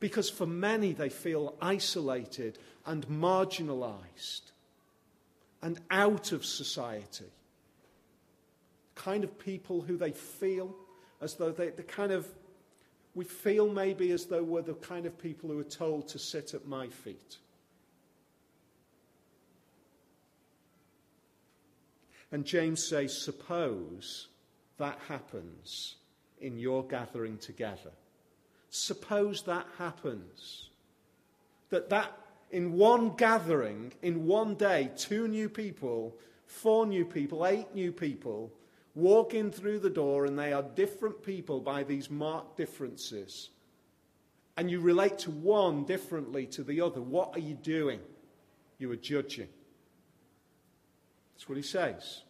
Because 0.00 0.28
for 0.28 0.46
many, 0.46 0.92
they 0.92 1.08
feel 1.08 1.56
isolated 1.62 2.58
and 2.84 3.06
marginalized 3.06 4.52
and 5.62 5.80
out 5.90 6.32
of 6.32 6.44
society. 6.44 7.30
Kind 8.94 9.24
of 9.24 9.38
people 9.38 9.80
who 9.80 9.96
they 9.96 10.12
feel 10.12 10.74
as 11.20 11.34
though 11.34 11.50
they, 11.50 11.70
the 11.70 11.82
kind 11.82 12.12
of, 12.12 12.26
we 13.14 13.24
feel 13.24 13.68
maybe 13.68 14.10
as 14.12 14.26
though 14.26 14.42
we're 14.42 14.62
the 14.62 14.74
kind 14.74 15.06
of 15.06 15.18
people 15.18 15.50
who 15.50 15.58
are 15.58 15.64
told 15.64 16.08
to 16.08 16.18
sit 16.18 16.54
at 16.54 16.66
my 16.66 16.88
feet. 16.88 17.38
And 22.32 22.44
James 22.44 22.84
says, 22.84 23.16
suppose 23.16 24.28
that 24.78 24.98
happens 25.08 25.96
in 26.40 26.58
your 26.58 26.84
gathering 26.84 27.38
together. 27.38 27.92
Suppose 28.70 29.42
that 29.42 29.66
happens. 29.78 30.70
That 31.70 31.90
that 31.90 32.12
in 32.50 32.72
one 32.72 33.14
gathering, 33.16 33.92
in 34.02 34.26
one 34.26 34.56
day, 34.56 34.90
two 34.96 35.28
new 35.28 35.48
people, 35.48 36.16
four 36.46 36.86
new 36.86 37.04
people, 37.04 37.46
eight 37.46 37.72
new 37.74 37.92
people 37.92 38.52
walk 38.94 39.34
in 39.34 39.50
through 39.50 39.80
the 39.80 39.90
door 39.90 40.24
and 40.24 40.38
they 40.38 40.52
are 40.52 40.62
different 40.62 41.22
people 41.22 41.60
by 41.60 41.82
these 41.82 42.10
marked 42.10 42.56
differences. 42.56 43.50
And 44.56 44.70
you 44.70 44.80
relate 44.80 45.18
to 45.20 45.30
one 45.30 45.84
differently 45.84 46.46
to 46.46 46.62
the 46.62 46.80
other. 46.80 47.00
What 47.00 47.34
are 47.34 47.40
you 47.40 47.54
doing? 47.54 48.00
You 48.78 48.90
are 48.92 48.96
judging. 48.96 49.48
That's 51.34 51.48
what 51.48 51.56
he 51.56 51.62
says. 51.62 52.22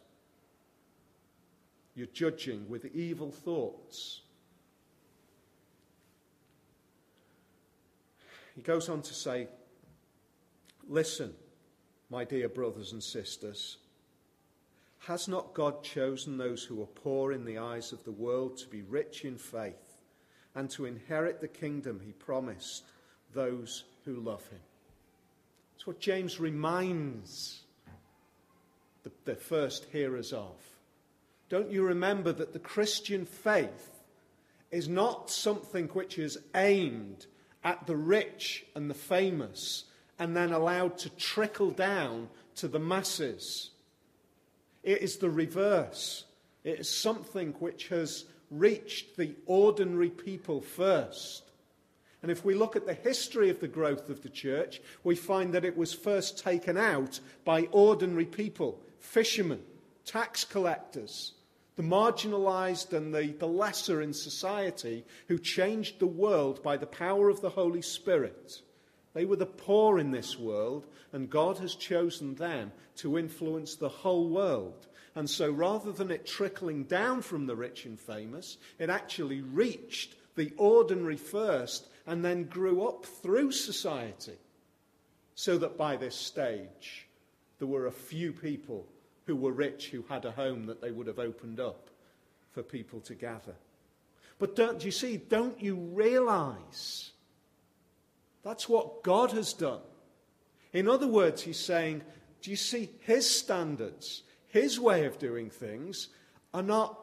You're 1.93 2.07
judging 2.07 2.67
with 2.67 2.85
evil 2.95 3.31
thoughts. 3.31 4.21
He 8.55 8.61
goes 8.61 8.89
on 8.89 9.01
to 9.03 9.13
say, 9.13 9.47
Listen, 10.87 11.33
my 12.09 12.23
dear 12.23 12.47
brothers 12.47 12.91
and 12.91 13.01
sisters. 13.01 13.77
Has 15.07 15.27
not 15.27 15.53
God 15.53 15.83
chosen 15.83 16.37
those 16.37 16.63
who 16.63 16.81
are 16.81 16.87
poor 16.87 17.31
in 17.31 17.45
the 17.45 17.59
eyes 17.59 17.91
of 17.91 18.03
the 18.03 18.11
world 18.11 18.57
to 18.57 18.67
be 18.67 18.81
rich 18.81 19.23
in 19.23 19.37
faith 19.37 19.97
and 20.55 20.67
to 20.71 20.85
inherit 20.85 21.39
the 21.39 21.47
kingdom 21.47 22.01
he 22.03 22.11
promised 22.11 22.85
those 23.31 23.83
who 24.03 24.15
love 24.15 24.47
him? 24.47 24.59
That's 25.73 25.85
what 25.85 25.99
James 25.99 26.39
reminds 26.39 27.61
the, 29.03 29.11
the 29.25 29.35
first 29.35 29.85
hearers 29.91 30.33
of. 30.33 30.55
Don't 31.49 31.69
you 31.69 31.83
remember 31.83 32.31
that 32.31 32.53
the 32.53 32.59
Christian 32.59 33.27
faith 33.27 33.91
is 34.71 34.89
not 34.89 35.29
something 35.29 35.87
which 35.89 36.17
is 36.17 36.39
aimed 36.55 37.27
at 37.63 37.85
the 37.85 37.95
rich 37.95 38.65
and 38.73 38.89
the 38.89 38.95
famous 38.95 39.83
and 40.17 40.35
then 40.35 40.51
allowed 40.51 40.97
to 40.97 41.09
trickle 41.11 41.69
down 41.69 42.27
to 42.55 42.67
the 42.67 42.79
masses. 42.79 43.69
It 44.85 45.01
is 45.01 45.17
the 45.17 45.29
reverse. 45.29 46.25
It 46.63 46.79
is 46.79 46.89
something 46.89 47.53
which 47.59 47.89
has 47.89 48.25
reached 48.51 49.17
the 49.17 49.35
ordinary 49.47 50.11
people 50.11 50.61
first. 50.61 51.43
And 52.21 52.31
if 52.31 52.45
we 52.45 52.53
look 52.53 52.75
at 52.75 52.85
the 52.85 52.93
history 52.93 53.49
of 53.49 53.59
the 53.59 53.67
growth 53.67 54.09
of 54.09 54.21
the 54.21 54.29
church, 54.29 54.81
we 55.03 55.15
find 55.15 55.53
that 55.53 55.65
it 55.65 55.75
was 55.75 55.93
first 55.93 56.37
taken 56.39 56.77
out 56.77 57.19
by 57.43 57.67
ordinary 57.71 58.25
people, 58.25 58.79
fishermen, 58.99 59.61
tax 60.05 60.43
collectors, 60.43 61.33
the 61.75 61.83
marginalized 61.83 62.93
and 62.93 63.13
the, 63.13 63.33
the 63.39 63.47
lesser 63.47 64.01
in 64.01 64.13
society 64.13 65.03
who 65.27 65.37
changed 65.39 65.99
the 65.99 66.07
world 66.07 66.61
by 66.61 66.77
the 66.77 66.85
power 66.85 67.29
of 67.29 67.41
the 67.41 67.49
Holy 67.49 67.81
Spirit. 67.81 68.61
They 69.15 69.25
were 69.25 69.37
the 69.37 69.45
poor 69.45 69.97
in 69.97 70.11
this 70.11 70.37
world, 70.37 70.85
and 71.13 71.29
God 71.29 71.57
has 71.59 71.73
chosen 71.73 72.35
them 72.35 72.73
to 72.97 73.17
influence 73.17 73.75
the 73.75 73.89
whole 73.89 74.29
world. 74.29 74.87
And 75.15 75.29
so 75.29 75.49
rather 75.49 75.93
than 75.93 76.11
it 76.11 76.27
trickling 76.27 76.83
down 76.83 77.21
from 77.21 77.47
the 77.47 77.55
rich 77.55 77.85
and 77.85 77.97
famous, 77.97 78.57
it 78.77 78.89
actually 78.89 79.41
reached 79.41 80.15
the 80.35 80.51
ordinary 80.57 81.15
first, 81.15 81.87
and 82.05 82.23
then 82.25 82.43
grew 82.43 82.85
up 82.85 83.05
through 83.05 83.53
society, 83.53 84.37
so 85.33 85.57
that 85.57 85.77
by 85.77 85.95
this 85.95 86.15
stage 86.15 87.07
there 87.57 87.69
were 87.69 87.87
a 87.87 87.91
few 87.91 88.33
people 88.33 88.85
who 89.25 89.37
were 89.37 89.53
rich 89.53 89.87
who 89.91 90.03
had 90.09 90.25
a 90.25 90.31
home 90.31 90.65
that 90.65 90.81
they 90.81 90.91
would 90.91 91.07
have 91.07 91.19
opened 91.19 91.61
up 91.61 91.89
for 92.51 92.63
people 92.63 92.99
to 92.99 93.15
gather. 93.15 93.55
But 94.39 94.57
don't 94.57 94.83
you 94.83 94.91
see, 94.91 95.15
don't 95.15 95.61
you 95.61 95.75
realize 95.75 97.11
that's 98.45 98.69
what 98.69 99.01
God 99.01 99.31
has 99.31 99.53
done? 99.53 99.81
In 100.71 100.87
other 100.87 101.07
words, 101.07 101.41
he's 101.41 101.59
saying, 101.59 102.03
do 102.43 102.51
you 102.51 102.57
see 102.57 102.91
his 103.01 103.27
standards, 103.27 104.21
his 104.47 104.79
way 104.79 105.05
of 105.05 105.17
doing 105.17 105.49
things, 105.49 106.09
are 106.53 106.61
not 106.61 106.95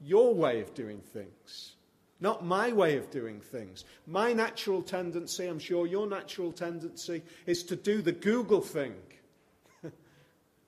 your 0.00 0.34
way 0.34 0.62
of 0.62 0.72
doing 0.72 1.00
things, 1.00 1.74
not 2.18 2.46
my 2.46 2.72
way 2.72 2.96
of 2.96 3.10
doing 3.10 3.40
things. 3.40 3.84
My 4.06 4.32
natural 4.32 4.80
tendency, 4.82 5.46
I'm 5.46 5.58
sure 5.58 5.86
your 5.86 6.06
natural 6.06 6.50
tendency, 6.50 7.22
is 7.44 7.62
to 7.64 7.76
do 7.76 8.00
the 8.00 8.12
Google 8.12 8.62
thing. 8.62 8.94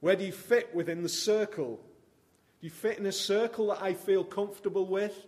Where 0.00 0.16
do 0.16 0.24
you 0.24 0.32
fit 0.32 0.74
within 0.74 1.02
the 1.02 1.08
circle? 1.08 1.80
Do 2.60 2.66
you 2.66 2.70
fit 2.70 2.98
in 2.98 3.06
a 3.06 3.12
circle 3.12 3.68
that 3.68 3.82
I 3.82 3.94
feel 3.94 4.24
comfortable 4.24 4.86
with? 4.86 5.26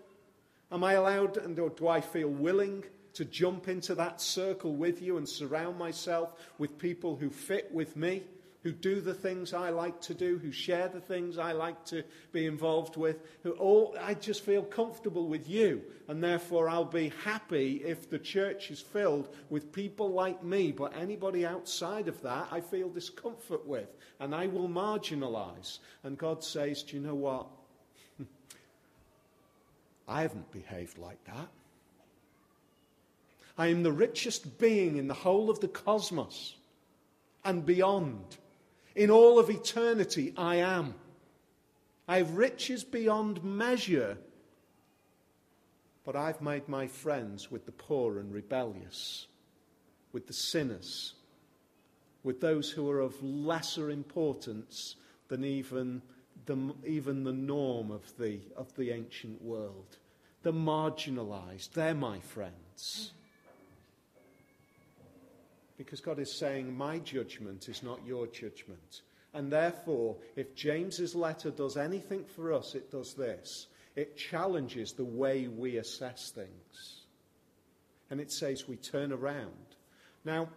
Am 0.70 0.85
I 0.85 0.92
allowed 0.92 1.38
and 1.38 1.57
do 1.57 1.88
I 1.88 2.03
feel 2.03 2.29
willing 2.29 2.85
to 3.14 3.24
jump 3.24 3.68
into 3.68 3.94
that 3.94 4.20
circle 4.20 4.74
with 4.74 5.00
you 5.00 5.16
and 5.16 5.29
surround 5.29 5.79
myself 5.79 6.35
with 6.59 6.79
people 6.79 7.16
who 7.16 7.31
fit 7.31 7.72
with 7.72 7.96
me? 7.96 8.22
who 8.64 8.72
do 8.72 9.00
the 9.03 9.14
things 9.14 9.53
I 9.53 9.68
like 9.68 10.00
to 10.03 10.14
do, 10.14 10.38
who 10.38 10.50
share 10.50 10.88
the 10.88 11.00
things 11.00 11.37
I 11.37 11.53
like 11.53 11.85
to 11.87 12.03
be 12.33 12.46
involved 12.46 12.96
with, 12.96 13.20
who 13.42 13.53
all 13.53 13.94
I 14.00 14.14
just 14.14 14.42
feel 14.42 14.62
comfortable 14.62 15.29
with 15.29 15.48
you, 15.48 15.83
and 16.09 16.24
therefore 16.24 16.70
I'll 16.70 16.87
be 16.87 17.12
happy 17.24 17.83
if 17.85 18.09
the 18.09 18.18
church 18.18 18.70
is 18.70 18.81
filled 18.81 19.29
with 19.50 19.70
people 19.70 20.11
like 20.11 20.42
me, 20.42 20.72
but 20.72 20.96
anybody 20.96 21.44
outside 21.44 22.09
of 22.09 22.20
that 22.22 22.48
I 22.50 22.62
feel 22.62 22.88
discomfort 22.88 23.66
with, 23.66 23.94
and 24.18 24.35
I 24.35 24.46
will 24.46 24.68
marginalize. 24.68 25.81
And 26.03 26.16
God 26.16 26.42
says, 26.42 26.83
Do 26.83 26.96
you 26.96 27.03
know 27.03 27.14
what? 27.14 27.46
I 30.09 30.22
haven't 30.22 30.50
behaved 30.50 30.96
like 30.96 31.22
that. 31.27 31.48
I 33.57 33.69
am 33.69 33.83
the 33.83 33.93
richest 33.93 34.59
being 34.59 34.97
in 34.97 35.07
the 35.07 35.14
whole 35.14 35.49
of 35.49 35.61
the 35.61 35.69
cosmos 35.69 36.57
and 37.45 37.64
beyond. 37.64 38.37
In 38.97 39.11
all 39.11 39.38
of 39.38 39.51
eternity, 39.51 40.33
I 40.37 40.57
am. 40.57 40.95
I 42.09 42.19
have 42.19 42.37
riches 42.37 42.85
beyond 42.85 43.43
measure, 43.45 44.19
but 46.05 46.17
I've 46.17 46.40
made 46.40 46.69
my 46.69 46.87
friends 46.87 47.51
with 47.51 47.64
the 47.64 47.73
poor 47.73 48.19
and 48.19 48.33
rebellious, 48.33 49.27
with 50.12 50.27
the 50.27 50.33
sinners, 50.33 51.14
with 52.23 52.40
those 52.40 52.71
who 52.71 52.90
are 52.90 53.01
of 53.01 53.23
lesser 53.23 53.90
importance 53.90 54.97
than 55.29 55.45
even 55.45 56.03
the, 56.47 56.75
even 56.85 57.25
the 57.25 57.33
norm 57.33 57.90
of 57.90 58.17
the, 58.19 58.40
of 58.57 58.75
the 58.77 58.90
ancient 58.90 59.40
world. 59.43 59.97
The 60.43 60.53
marginalized, 60.53 61.73
they're 61.73 61.95
my 61.95 62.21
friends. 62.21 63.12
Because 65.77 66.01
God 66.01 66.19
is 66.19 66.39
saying, 66.39 66.77
My 66.77 66.99
judgment 66.99 67.69
is 67.69 67.83
not 67.83 68.07
your 68.07 68.27
judgment. 68.27 69.03
And 69.33 69.51
therefore, 69.51 70.17
if 70.37 70.55
James's 70.55 71.15
letter 71.15 71.51
does 71.51 71.77
anything 71.77 72.25
for 72.25 72.53
us, 72.53 72.75
it 72.75 72.91
does 72.91 73.15
this 73.15 73.67
it 73.97 74.17
challenges 74.17 74.93
the 74.93 75.05
way 75.05 75.47
we 75.47 75.77
assess 75.77 76.31
things. 76.31 77.03
And 78.11 78.21
it 78.21 78.33
says 78.33 78.69
we 78.69 78.77
turn 78.77 79.13
around. 79.13 79.77
Now, 80.25 80.49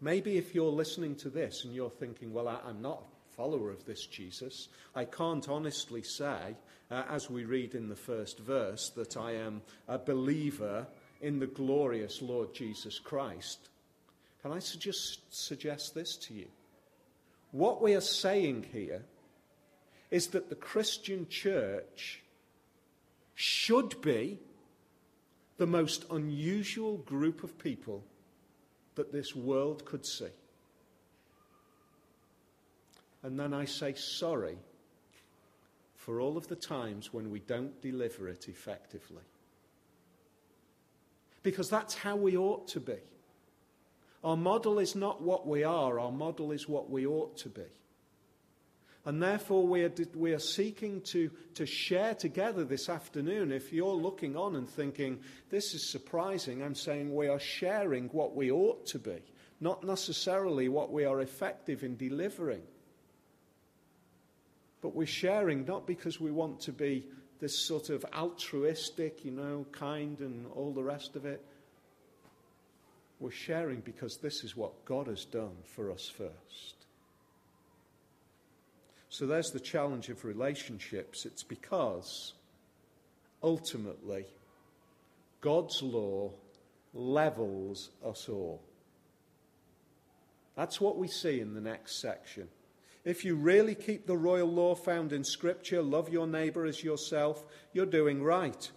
maybe 0.00 0.36
if 0.36 0.54
you're 0.54 0.70
listening 0.70 1.16
to 1.16 1.30
this 1.30 1.64
and 1.64 1.74
you're 1.74 1.90
thinking, 1.90 2.32
well, 2.32 2.48
I, 2.48 2.58
am 2.68 2.80
not 2.80 3.02
a 3.02 3.36
follower 3.36 3.70
of 3.70 3.84
this 3.84 4.06
Jesus, 4.06 4.68
I 4.94 5.04
can't 5.04 5.48
honestly 5.48 6.02
say, 6.02 6.56
uh, 6.90 7.02
as 7.10 7.28
we 7.28 7.44
read 7.44 7.74
in 7.74 7.88
the 7.88 7.96
first 7.96 8.38
verse, 8.38 8.90
that 8.90 9.16
I 9.16 9.32
am 9.32 9.62
a 9.88 9.98
believer 9.98 10.86
in 11.20 11.40
the 11.40 11.46
glorious 11.46 12.22
Lord 12.22 12.54
Jesus 12.54 12.98
Christ. 12.98 13.70
Can 14.46 14.54
I 14.54 14.60
suggest, 14.60 15.22
suggest 15.30 15.92
this 15.92 16.16
to 16.18 16.32
you? 16.32 16.46
What 17.50 17.82
we 17.82 17.96
are 17.96 18.00
saying 18.00 18.66
here 18.72 19.02
is 20.12 20.28
that 20.28 20.48
the 20.48 20.54
Christian 20.54 21.26
church 21.28 22.22
should 23.34 24.00
be 24.02 24.38
the 25.56 25.66
most 25.66 26.04
unusual 26.12 26.98
group 26.98 27.42
of 27.42 27.58
people 27.58 28.04
that 28.94 29.12
this 29.12 29.34
world 29.34 29.84
could 29.84 30.06
see. 30.06 30.30
And 33.24 33.40
then 33.40 33.52
I 33.52 33.64
say 33.64 33.94
sorry 33.94 34.58
for 35.96 36.20
all 36.20 36.36
of 36.36 36.46
the 36.46 36.54
times 36.54 37.12
when 37.12 37.32
we 37.32 37.40
don't 37.40 37.82
deliver 37.82 38.28
it 38.28 38.48
effectively. 38.48 39.24
Because 41.42 41.68
that's 41.68 41.96
how 41.96 42.14
we 42.14 42.36
ought 42.36 42.68
to 42.68 42.78
be. 42.78 42.98
Our 44.24 44.36
model 44.36 44.78
is 44.78 44.94
not 44.94 45.22
what 45.22 45.46
we 45.46 45.64
are, 45.64 46.00
our 46.00 46.12
model 46.12 46.52
is 46.52 46.68
what 46.68 46.90
we 46.90 47.06
ought 47.06 47.36
to 47.38 47.48
be. 47.48 47.62
And 49.06 49.22
therefore, 49.22 49.64
we 49.64 49.84
are, 49.84 49.92
we 50.16 50.32
are 50.32 50.40
seeking 50.40 51.00
to, 51.02 51.30
to 51.54 51.64
share 51.64 52.14
together 52.14 52.64
this 52.64 52.88
afternoon. 52.88 53.52
If 53.52 53.72
you're 53.72 53.94
looking 53.94 54.36
on 54.36 54.56
and 54.56 54.68
thinking, 54.68 55.20
this 55.48 55.74
is 55.74 55.88
surprising, 55.88 56.60
I'm 56.60 56.74
saying 56.74 57.14
we 57.14 57.28
are 57.28 57.38
sharing 57.38 58.08
what 58.08 58.34
we 58.34 58.50
ought 58.50 58.84
to 58.86 58.98
be, 58.98 59.22
not 59.60 59.84
necessarily 59.84 60.68
what 60.68 60.92
we 60.92 61.04
are 61.04 61.20
effective 61.20 61.84
in 61.84 61.96
delivering. 61.96 62.62
But 64.80 64.96
we're 64.96 65.06
sharing 65.06 65.64
not 65.64 65.86
because 65.86 66.20
we 66.20 66.32
want 66.32 66.60
to 66.62 66.72
be 66.72 67.06
this 67.38 67.56
sort 67.56 67.90
of 67.90 68.04
altruistic, 68.12 69.24
you 69.24 69.30
know, 69.30 69.66
kind 69.70 70.18
and 70.18 70.46
all 70.54 70.72
the 70.72 70.82
rest 70.82 71.14
of 71.14 71.26
it. 71.26 71.44
We're 73.18 73.30
sharing 73.30 73.80
because 73.80 74.18
this 74.18 74.44
is 74.44 74.56
what 74.56 74.84
God 74.84 75.06
has 75.06 75.24
done 75.24 75.56
for 75.64 75.90
us 75.90 76.08
first. 76.08 76.74
So 79.08 79.26
there's 79.26 79.50
the 79.50 79.60
challenge 79.60 80.10
of 80.10 80.24
relationships. 80.24 81.24
It's 81.24 81.42
because 81.42 82.34
ultimately 83.42 84.26
God's 85.40 85.82
law 85.82 86.32
levels 86.92 87.90
us 88.04 88.28
all. 88.28 88.62
That's 90.56 90.80
what 90.80 90.98
we 90.98 91.08
see 91.08 91.40
in 91.40 91.54
the 91.54 91.60
next 91.60 92.00
section. 92.00 92.48
If 93.04 93.24
you 93.24 93.36
really 93.36 93.74
keep 93.74 94.06
the 94.06 94.16
royal 94.16 94.50
law 94.52 94.74
found 94.74 95.12
in 95.12 95.22
Scripture, 95.22 95.80
love 95.80 96.08
your 96.08 96.26
neighbour 96.26 96.66
as 96.66 96.82
yourself, 96.82 97.46
you're 97.72 97.86
doing 97.86 98.22
right. 98.22 98.70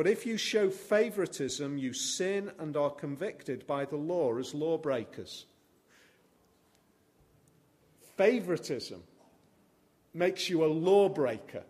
But 0.00 0.08
if 0.08 0.24
you 0.24 0.38
show 0.38 0.70
favoritism, 0.70 1.76
you 1.76 1.92
sin 1.92 2.50
and 2.58 2.74
are 2.74 2.88
convicted 2.88 3.66
by 3.66 3.84
the 3.84 3.98
law 3.98 4.34
as 4.38 4.54
lawbreakers. 4.54 5.44
Favoritism 8.16 9.02
makes 10.14 10.48
you 10.48 10.64
a 10.64 10.72
lawbreaker, 10.72 11.64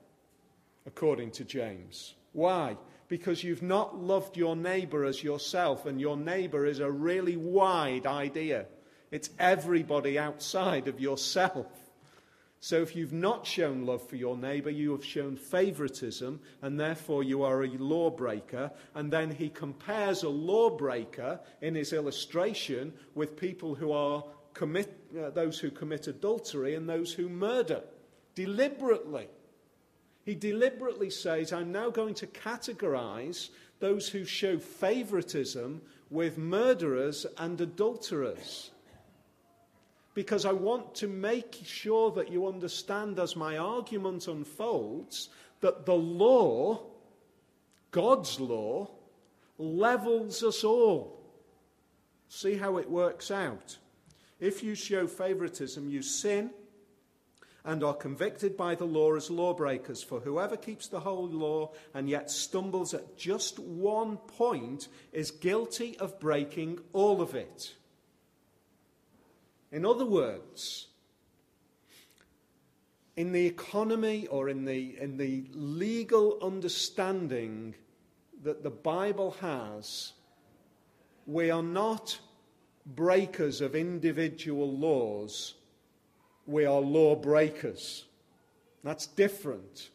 according 0.86 1.32
to 1.32 1.44
James. 1.44 2.14
Why? 2.32 2.76
Because 3.08 3.42
you've 3.42 3.62
not 3.62 4.00
loved 4.00 4.36
your 4.36 4.54
neighbour 4.54 5.04
as 5.04 5.24
yourself, 5.24 5.84
and 5.84 6.00
your 6.00 6.16
neighbour 6.16 6.66
is 6.66 6.78
a 6.78 6.88
really 6.88 7.36
wide 7.36 8.06
idea. 8.06 8.66
It's 9.10 9.30
everybody 9.40 10.20
outside 10.20 10.86
of 10.86 11.00
yourself. 11.00 11.66
So 12.62 12.82
if 12.82 12.94
you've 12.94 13.14
not 13.14 13.46
shown 13.46 13.86
love 13.86 14.06
for 14.06 14.16
your 14.16 14.36
neighbor, 14.36 14.68
you 14.68 14.92
have 14.92 15.04
shown 15.04 15.36
favoritism, 15.36 16.40
and 16.60 16.78
therefore 16.78 17.22
you 17.24 17.42
are 17.42 17.64
a 17.64 17.68
lawbreaker. 17.68 18.70
And 18.94 19.10
then 19.10 19.30
he 19.30 19.48
compares 19.48 20.22
a 20.22 20.28
lawbreaker 20.28 21.40
in 21.62 21.74
his 21.74 21.94
illustration 21.94 22.92
with 23.14 23.38
people 23.38 23.74
who 23.74 23.92
are 23.92 24.22
commit, 24.52 24.94
uh, 25.18 25.30
those 25.30 25.58
who 25.58 25.70
commit 25.70 26.06
adultery 26.06 26.74
and 26.74 26.86
those 26.86 27.14
who 27.14 27.30
murder 27.30 27.82
deliberately. 28.34 29.28
He 30.24 30.34
deliberately 30.34 31.08
says, 31.08 31.54
I'm 31.54 31.72
now 31.72 31.88
going 31.88 32.14
to 32.16 32.26
categorize 32.26 33.48
those 33.78 34.06
who 34.06 34.26
show 34.26 34.58
favoritism 34.58 35.80
with 36.10 36.36
murderers 36.36 37.24
and 37.38 37.58
adulterers 37.58 38.70
because 40.14 40.44
I 40.44 40.52
want 40.52 40.94
to 40.96 41.08
make 41.08 41.58
sure 41.64 42.10
that 42.12 42.30
you 42.30 42.46
understand 42.48 43.18
as 43.18 43.36
my 43.36 43.58
argument 43.58 44.26
unfolds 44.26 45.28
that 45.60 45.86
the 45.86 45.94
law, 45.94 46.82
God's 47.90 48.40
law, 48.40 48.90
levels 49.58 50.42
us 50.42 50.64
all. 50.64 51.20
See 52.28 52.54
how 52.54 52.78
it 52.78 52.90
works 52.90 53.30
out. 53.30 53.78
If 54.38 54.62
you 54.62 54.74
show 54.74 55.06
favoritism, 55.06 55.90
you 55.90 56.02
sin 56.02 56.50
and 57.64 57.84
are 57.84 57.94
convicted 57.94 58.56
by 58.56 58.74
the 58.74 58.86
law 58.86 59.14
as 59.14 59.30
lawbreakers. 59.30 60.02
For 60.02 60.20
whoever 60.20 60.56
keeps 60.56 60.88
the 60.88 61.00
whole 61.00 61.28
law 61.28 61.72
and 61.94 62.08
yet 62.08 62.30
stumbles 62.30 62.94
at 62.94 63.16
just 63.16 63.58
one 63.58 64.16
point 64.16 64.88
is 65.12 65.30
guilty 65.30 65.98
of 65.98 66.18
breaking 66.18 66.80
all 66.92 67.20
of 67.20 67.34
it. 67.34 67.74
In 69.72 69.84
other 69.84 70.04
words, 70.04 70.88
in 73.16 73.32
the 73.32 73.46
economy 73.46 74.26
or 74.26 74.48
in 74.48 74.64
the, 74.64 74.96
in 75.00 75.16
the 75.16 75.44
legal 75.52 76.38
understanding 76.42 77.74
that 78.42 78.62
the 78.62 78.70
Bible 78.70 79.36
has, 79.40 80.12
we 81.26 81.50
are 81.50 81.62
not 81.62 82.18
breakers 82.86 83.60
of 83.60 83.74
individual 83.74 84.76
laws 84.76 85.54
we 86.50 86.64
are 86.64 86.80
lawbreakers. 86.80 88.04
That's 88.82 89.06
different. 89.06 89.90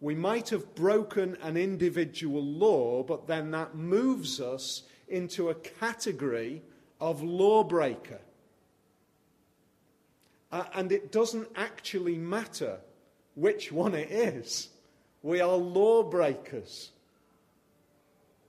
We 0.00 0.14
might 0.14 0.48
have 0.48 0.74
broken 0.74 1.36
an 1.42 1.56
individual 1.56 2.42
law, 2.42 3.02
but 3.02 3.26
then 3.26 3.50
that 3.52 3.74
moves 3.74 4.40
us 4.40 4.82
into 5.08 5.50
a 5.50 5.54
category 5.54 6.62
of 7.00 7.22
lawbreaker. 7.22 8.20
Uh, 10.52 10.64
and 10.74 10.92
it 10.92 11.10
doesn't 11.10 11.48
actually 11.56 12.18
matter 12.18 12.78
which 13.34 13.72
one 13.72 13.94
it 13.94 14.10
is. 14.10 14.68
We 15.22 15.40
are 15.40 15.56
lawbreakers. 15.56 16.90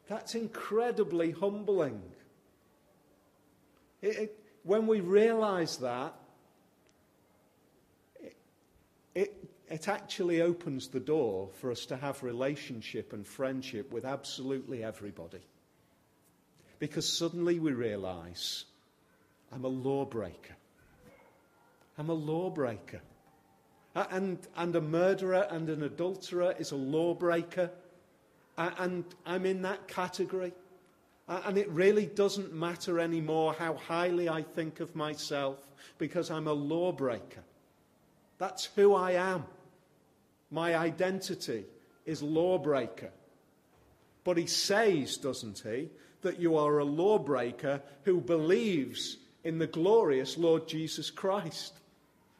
That's 0.09 0.35
incredibly 0.35 1.31
humbling. 1.31 2.01
It, 4.01 4.17
it, 4.17 4.39
when 4.63 4.85
we 4.85 4.99
realize 4.99 5.77
that, 5.77 6.13
it, 9.15 9.33
it 9.69 9.87
actually 9.87 10.41
opens 10.41 10.89
the 10.89 10.99
door 10.99 11.49
for 11.61 11.71
us 11.71 11.85
to 11.85 11.95
have 11.95 12.21
relationship 12.21 13.13
and 13.13 13.25
friendship 13.25 13.93
with 13.93 14.03
absolutely 14.03 14.83
everybody. 14.83 15.41
Because 16.79 17.17
suddenly 17.17 17.59
we 17.59 17.71
realize 17.71 18.65
I'm 19.53 19.63
a 19.63 19.69
lawbreaker. 19.69 20.55
I'm 21.97 22.09
a 22.09 22.13
lawbreaker. 22.13 23.01
And, 23.95 24.39
and 24.55 24.75
a 24.75 24.81
murderer 24.81 25.47
and 25.49 25.69
an 25.69 25.83
adulterer 25.83 26.55
is 26.57 26.71
a 26.71 26.75
lawbreaker. 26.75 27.69
And 28.57 29.05
I'm 29.25 29.45
in 29.45 29.61
that 29.61 29.87
category. 29.87 30.53
And 31.27 31.57
it 31.57 31.69
really 31.69 32.05
doesn't 32.05 32.53
matter 32.53 32.99
anymore 32.99 33.53
how 33.53 33.75
highly 33.75 34.29
I 34.29 34.41
think 34.41 34.79
of 34.79 34.95
myself 34.95 35.57
because 35.97 36.31
I'm 36.31 36.47
a 36.47 36.53
lawbreaker. 36.53 37.43
That's 38.39 38.65
who 38.75 38.93
I 38.95 39.11
am. 39.11 39.45
My 40.51 40.75
identity 40.75 41.65
is 42.05 42.21
lawbreaker. 42.21 43.11
But 44.23 44.37
he 44.37 44.47
says, 44.47 45.17
doesn't 45.17 45.63
he, 45.65 45.89
that 46.21 46.39
you 46.39 46.57
are 46.57 46.79
a 46.79 46.85
lawbreaker 46.85 47.81
who 48.03 48.19
believes 48.21 49.17
in 49.43 49.59
the 49.59 49.67
glorious 49.67 50.37
Lord 50.37 50.67
Jesus 50.67 51.09
Christ. 51.09 51.73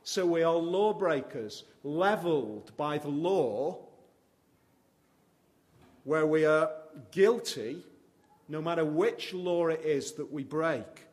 So 0.04 0.26
we 0.26 0.44
are 0.44 0.54
lawbreakers, 0.54 1.64
leveled 1.84 2.76
by 2.76 2.98
the 2.98 3.10
law, 3.10 3.80
where 6.04 6.26
we 6.26 6.46
are 6.46 6.72
guilty 7.12 7.84
no 8.50 8.62
matter 8.62 8.84
which 8.84 9.34
law 9.34 9.68
it 9.68 9.82
is 9.84 10.14
that 10.14 10.32
we 10.32 10.44
break. 10.44 11.08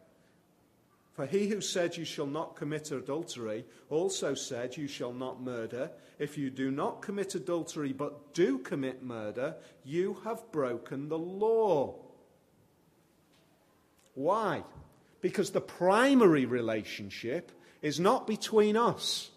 For 1.14 1.26
he 1.26 1.48
who 1.48 1.60
said, 1.60 1.96
You 1.96 2.04
shall 2.04 2.26
not 2.26 2.56
commit 2.56 2.90
adultery, 2.90 3.64
also 3.88 4.34
said, 4.34 4.76
You 4.76 4.88
shall 4.88 5.12
not 5.12 5.42
murder. 5.42 5.90
If 6.18 6.36
you 6.36 6.50
do 6.50 6.70
not 6.70 7.02
commit 7.02 7.34
adultery, 7.34 7.92
but 7.92 8.34
do 8.34 8.58
commit 8.58 9.02
murder, 9.02 9.54
you 9.84 10.20
have 10.24 10.50
broken 10.52 11.08
the 11.08 11.18
law. 11.18 11.94
Why? 14.14 14.64
Because 15.20 15.50
the 15.50 15.60
primary 15.60 16.46
relationship 16.46 17.52
is 17.82 17.98
not 17.98 18.26
between 18.26 18.76
us. 18.76 19.30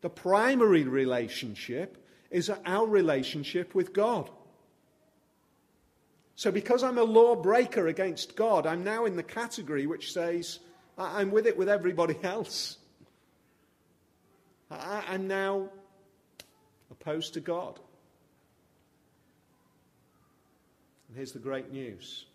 The 0.00 0.10
primary 0.10 0.84
relationship 0.84 2.04
is 2.30 2.50
our 2.64 2.86
relationship 2.86 3.74
with 3.74 3.92
God. 3.92 4.30
So, 6.36 6.52
because 6.52 6.84
I'm 6.84 6.98
a 6.98 7.02
lawbreaker 7.02 7.88
against 7.88 8.36
God, 8.36 8.64
I'm 8.64 8.84
now 8.84 9.06
in 9.06 9.16
the 9.16 9.24
category 9.24 9.86
which 9.86 10.12
says, 10.12 10.60
I'm 10.96 11.32
with 11.32 11.46
it 11.46 11.58
with 11.58 11.68
everybody 11.68 12.16
else. 12.22 12.78
I'm 14.70 15.26
now 15.26 15.68
opposed 16.90 17.34
to 17.34 17.40
God. 17.40 17.80
And 21.08 21.16
here's 21.16 21.32
the 21.32 21.38
great 21.38 21.72
news. 21.72 22.26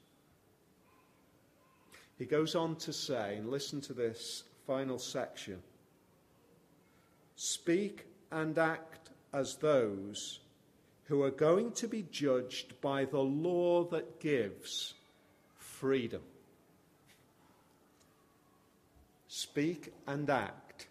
He 2.18 2.26
goes 2.26 2.56
on 2.56 2.76
to 2.78 2.94
say, 2.94 3.38
and 3.38 3.50
listen 3.50 3.82
to 3.82 3.94
this 3.94 4.44
final 4.66 4.98
section 4.98 5.62
speak 7.36 8.06
and 8.32 8.58
act 8.58 9.10
as 9.34 9.56
those 9.58 10.40
who 11.06 11.22
are 11.22 11.32
going 11.32 11.72
to 11.72 11.88
be 11.88 12.06
judged 12.12 12.80
by 12.82 13.06
the 13.06 13.20
law 13.20 13.84
that 13.84 14.20
gives 14.20 14.94
freedom. 15.58 16.22
Speak 19.28 19.94
and 20.08 20.30
act 20.30 20.88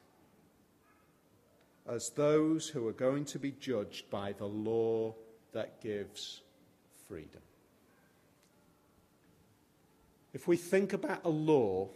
as 1.89 2.11
those 2.11 2.69
who 2.69 2.87
are 2.87 2.93
going 2.93 3.25
to 3.25 3.39
be 3.39 3.53
judged 3.53 4.11
by 4.11 4.33
the 4.33 4.47
law 4.47 5.15
that 5.53 5.81
gives 5.81 6.43
freedom. 7.09 7.41
If 10.35 10.47
we 10.49 10.57
think 10.57 10.93
about 10.93 11.25
a 11.25 11.29
law 11.29 11.89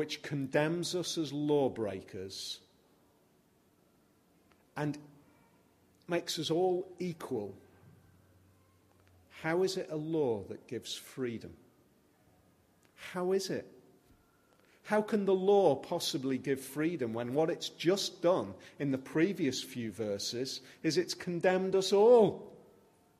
which 0.00 0.22
condemns 0.22 0.94
us 0.94 1.18
as 1.18 1.30
lawbreakers 1.30 2.60
and 4.74 4.96
makes 6.08 6.38
us 6.38 6.50
all 6.50 6.88
equal, 6.98 7.52
how 9.42 9.62
is 9.62 9.76
it 9.76 9.86
a 9.90 9.96
law 9.96 10.42
that 10.48 10.66
gives 10.66 10.94
freedom? 10.94 11.52
How 13.12 13.32
is 13.32 13.50
it? 13.50 13.66
How 14.84 15.02
can 15.02 15.26
the 15.26 15.34
law 15.34 15.74
possibly 15.74 16.38
give 16.38 16.62
freedom 16.62 17.12
when 17.12 17.34
what 17.34 17.50
it's 17.50 17.68
just 17.68 18.22
done 18.22 18.54
in 18.78 18.90
the 18.92 18.96
previous 18.96 19.62
few 19.62 19.92
verses 19.92 20.62
is 20.82 20.96
it's 20.96 21.12
condemned 21.12 21.76
us 21.76 21.92
all? 21.92 22.50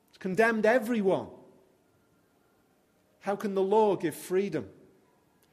It's 0.09 0.17
condemned 0.17 0.65
everyone. 0.65 1.27
How 3.19 3.35
can 3.35 3.53
the 3.53 3.61
law 3.61 3.95
give 3.95 4.15
freedom? 4.15 4.67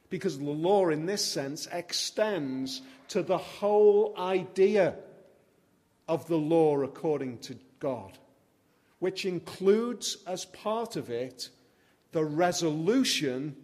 Because 0.09 0.37
the 0.37 0.45
law, 0.45 0.89
in 0.89 1.05
this 1.05 1.23
sense, 1.23 1.67
extends 1.71 2.81
to 3.09 3.21
the 3.21 3.37
whole 3.37 4.15
idea 4.17 4.95
of 6.07 6.27
the 6.27 6.37
law 6.37 6.81
according 6.81 7.37
to 7.39 7.55
God, 7.79 8.17
which 8.97 9.25
includes 9.25 10.17
as 10.25 10.45
part 10.45 10.95
of 10.95 11.09
it 11.09 11.49
the 12.11 12.25
resolution 12.25 13.55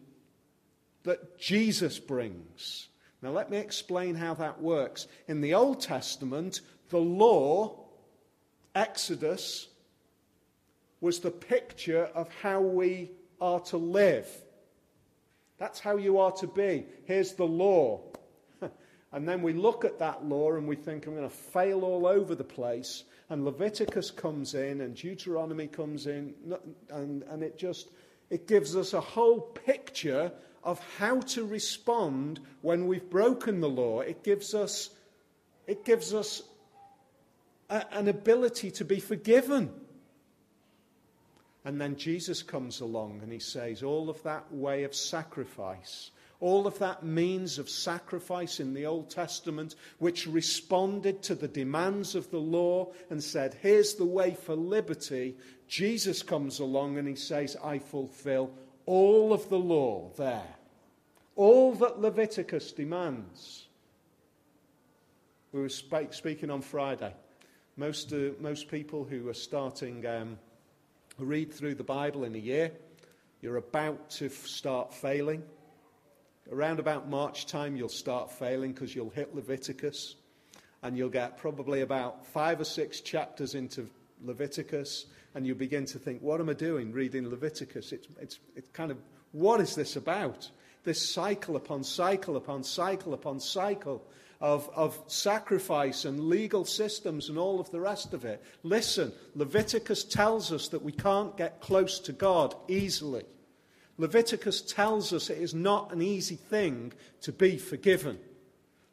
that 1.04 1.40
Jesus 1.40 1.98
brings. 2.00 2.90
Now, 3.22 3.32
let 3.32 3.50
me 3.50 3.58
explain 3.58 4.16
how 4.16 4.36
that 4.36 4.62
works. 4.62 5.08
In 5.28 5.42
the 5.42 5.56
Old 5.56 5.82
Testament, 5.82 6.62
the 6.90 7.00
law, 7.00 7.86
Exodus, 8.76 9.68
was 11.02 11.20
the 11.20 11.32
picture 11.32 12.06
of 12.14 12.30
how 12.42 12.62
we 12.62 13.12
are 13.42 13.60
to 13.62 13.78
live. 13.78 14.28
That's 15.58 15.80
how 15.80 15.98
you 15.98 16.18
are 16.20 16.32
to 16.34 16.48
be. 16.48 16.86
Here's 17.06 17.34
the 17.34 17.46
law. 17.46 18.02
And 19.12 19.26
then 19.26 19.42
we 19.42 19.54
look 19.54 19.86
at 19.86 20.00
that 20.00 20.26
law 20.26 20.56
and 20.56 20.68
we 20.68 20.76
think, 20.76 21.08
I'm 21.08 21.16
going 21.16 21.30
to 21.30 21.34
fail 21.34 21.86
all 21.86 22.06
over 22.06 22.36
the 22.36 22.44
place. 22.44 23.06
And 23.30 23.46
Leviticus 23.46 24.12
comes 24.12 24.56
in 24.56 24.82
and 24.82 24.94
Deuteronomy 24.94 25.68
comes 25.68 26.06
in. 26.06 26.34
And, 26.90 27.24
and 27.24 27.42
it 27.42 27.58
just 27.58 27.88
it 28.30 28.48
gives 28.48 28.76
us 28.76 28.94
a 28.94 29.02
whole 29.02 29.40
picture 29.40 30.32
of 30.64 30.80
how 30.98 31.20
to 31.20 31.46
respond 31.46 32.40
when 32.62 32.88
we've 32.88 33.10
broken 33.10 33.60
the 33.60 33.70
law. 33.70 34.02
It 34.02 34.24
gives 34.24 34.54
us, 34.54 34.90
it 35.68 35.86
gives 35.86 36.14
us 36.14 36.42
a, 37.70 37.86
an 37.94 38.08
ability 38.08 38.72
to 38.72 38.86
be 38.86 39.00
forgiven. 39.00 39.72
And 41.66 41.82
then 41.82 41.98
Jesus 41.98 42.44
comes 42.44 42.80
along 42.80 43.20
and 43.24 43.32
he 43.32 43.40
says, 43.40 43.84
All 43.84 44.10
of 44.10 44.22
that 44.24 44.54
way 44.54 44.84
of 44.84 44.96
sacrifice 44.96 46.12
all 46.40 46.68
of 46.68 46.78
that 46.80 47.04
means 47.04 47.58
of 47.60 47.70
sacrifice 47.70 48.60
in 48.60 48.74
the 48.74 48.86
Old 48.86 49.10
Testament, 49.10 49.76
which 50.00 50.28
responded 50.28 51.24
to 51.24 51.36
the 51.36 51.48
demands 51.48 52.14
of 52.14 52.30
the 52.30 52.40
law 52.40 52.92
and 53.10 53.24
said, 53.24 53.58
Here's 53.62 53.96
the 53.96 54.06
way 54.06 54.36
for 54.36 54.56
liberty. 54.56 55.36
Jesus 55.68 56.22
comes 56.22 56.60
along 56.60 56.98
and 56.98 57.08
he 57.08 57.16
says, 57.16 57.56
I 57.64 57.80
fulfill 57.80 58.52
all 58.86 59.34
of 59.34 59.48
the 59.50 59.58
law 59.58 60.12
there. 60.18 60.56
All 61.36 61.74
that 61.76 62.00
Leviticus 62.00 62.72
demands. 62.74 63.68
We 65.52 65.62
were 65.62 65.70
speaking 65.70 66.50
on 66.50 66.62
Friday. 66.62 67.14
Most, 67.78 68.12
uh, 68.14 68.32
most 68.40 68.68
people 68.70 69.06
who 69.06 69.28
are 69.30 69.34
starting 69.34 70.06
um, 70.06 70.38
read 71.24 71.54
through 71.54 71.76
the 71.76 71.84
Bible 71.84 72.24
in 72.24 72.36
a 72.36 72.40
year, 72.40 72.72
you're 73.42 73.58
about 73.58 74.10
to 74.12 74.26
f- 74.26 74.46
start 74.46 74.94
failing. 74.94 75.44
Around 76.52 76.80
about 76.80 77.10
March 77.10 77.46
time, 77.46 77.76
you'll 77.76 77.90
start 77.90 78.32
failing 78.32 78.74
because 78.74 78.96
you'll 78.96 79.10
hit 79.10 79.34
Leviticus 79.34 80.16
and 80.84 80.98
you'll 80.98 81.10
get 81.10 81.38
probably 81.38 81.82
about 81.82 82.26
five 82.28 82.60
or 82.60 82.66
six 82.66 83.02
chapters 83.02 83.56
into 83.56 83.90
Leviticus 84.24 85.06
and 85.34 85.46
you 85.46 85.56
begin 85.56 85.86
to 85.86 86.00
think, 86.00 86.22
what 86.22 86.40
am 86.40 86.50
I 86.50 86.54
doing 86.54 86.92
reading 86.92 87.30
Leviticus? 87.30 87.92
It's, 87.92 88.08
it's, 88.20 88.40
it's 88.56 88.70
kind 88.70 88.92
of, 88.92 88.98
what 89.32 89.60
is 89.60 89.76
this 89.76 89.96
about? 89.96 90.50
This 90.84 91.14
cycle 91.14 91.56
upon 91.56 91.84
cycle 91.84 92.38
upon 92.38 92.64
cycle 92.64 93.14
upon 93.14 93.40
cycle 93.40 94.06
of, 94.46 94.70
of 94.76 95.02
sacrifice 95.08 96.06
and 96.06 96.30
legal 96.30 96.66
systems 96.66 97.30
and 97.30 97.38
all 97.40 97.60
of 97.60 97.72
the 97.72 97.80
rest 97.80 98.14
of 98.14 98.26
it. 98.26 98.44
Listen, 98.62 99.12
Leviticus 99.34 100.04
tells 100.04 100.52
us 100.52 100.68
that 100.68 100.84
we 100.84 100.92
can't 100.92 101.36
get 101.36 101.62
close 101.62 101.98
to 102.02 102.14
God 102.14 102.54
easily. 102.68 103.24
Leviticus 103.98 104.62
tells 104.62 105.14
us 105.14 105.32
it 105.32 105.40
is 105.40 105.56
not 105.56 105.92
an 105.92 106.00
easy 106.00 106.36
thing 106.36 106.94
to 107.22 107.32
be 107.32 107.58
forgiven. 107.58 108.20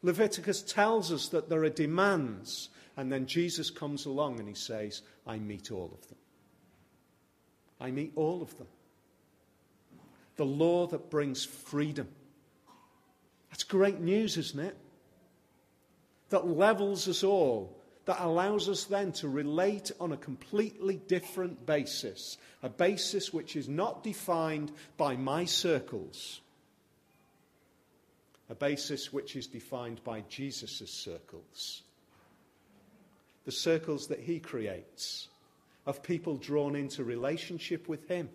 Leviticus 0.01 0.63
tells 0.63 1.11
us 1.11 1.27
that 1.27 1.49
there 1.49 1.63
are 1.63 1.69
demands, 1.69 2.69
and 2.97 3.11
then 3.11 3.27
Jesus 3.27 3.69
comes 3.69 4.07
along 4.07 4.39
and 4.39 4.47
he 4.47 4.55
says, 4.55 5.03
I 5.27 5.37
meet 5.37 5.71
all 5.71 5.91
of 5.93 6.07
them. 6.07 6.17
I 7.79 7.91
meet 7.91 8.13
all 8.15 8.41
of 8.41 8.57
them. 8.57 8.67
The 10.35 10.45
law 10.45 10.87
that 10.87 11.11
brings 11.11 11.45
freedom. 11.45 12.07
That's 13.51 13.63
great 13.63 13.99
news, 13.99 14.35
isn't 14.37 14.59
it? 14.59 14.75
That 16.33 16.47
levels 16.47 17.07
us 17.07 17.23
all 17.23 17.77
that 18.05 18.19
allows 18.19 18.67
us 18.67 18.85
then 18.85 19.11
to 19.11 19.29
relate 19.29 19.91
on 19.99 20.13
a 20.13 20.17
completely 20.17 20.95
different 21.07 21.63
basis, 21.67 22.39
a 22.63 22.69
basis 22.69 23.31
which 23.31 23.55
is 23.55 23.69
not 23.69 24.03
defined 24.03 24.71
by 24.97 25.15
my 25.15 25.45
circles, 25.45 26.41
a 28.49 28.55
basis 28.55 29.13
which 29.13 29.35
is 29.35 29.45
defined 29.45 30.03
by 30.03 30.21
Jesus' 30.21 30.89
circles, 30.89 31.83
the 33.45 33.51
circles 33.51 34.07
that 34.07 34.19
he 34.19 34.39
creates 34.39 35.27
of 35.85 36.01
people 36.01 36.37
drawn 36.37 36.75
into 36.75 37.03
relationship 37.03 37.87
with 37.87 38.07
him. 38.07 38.27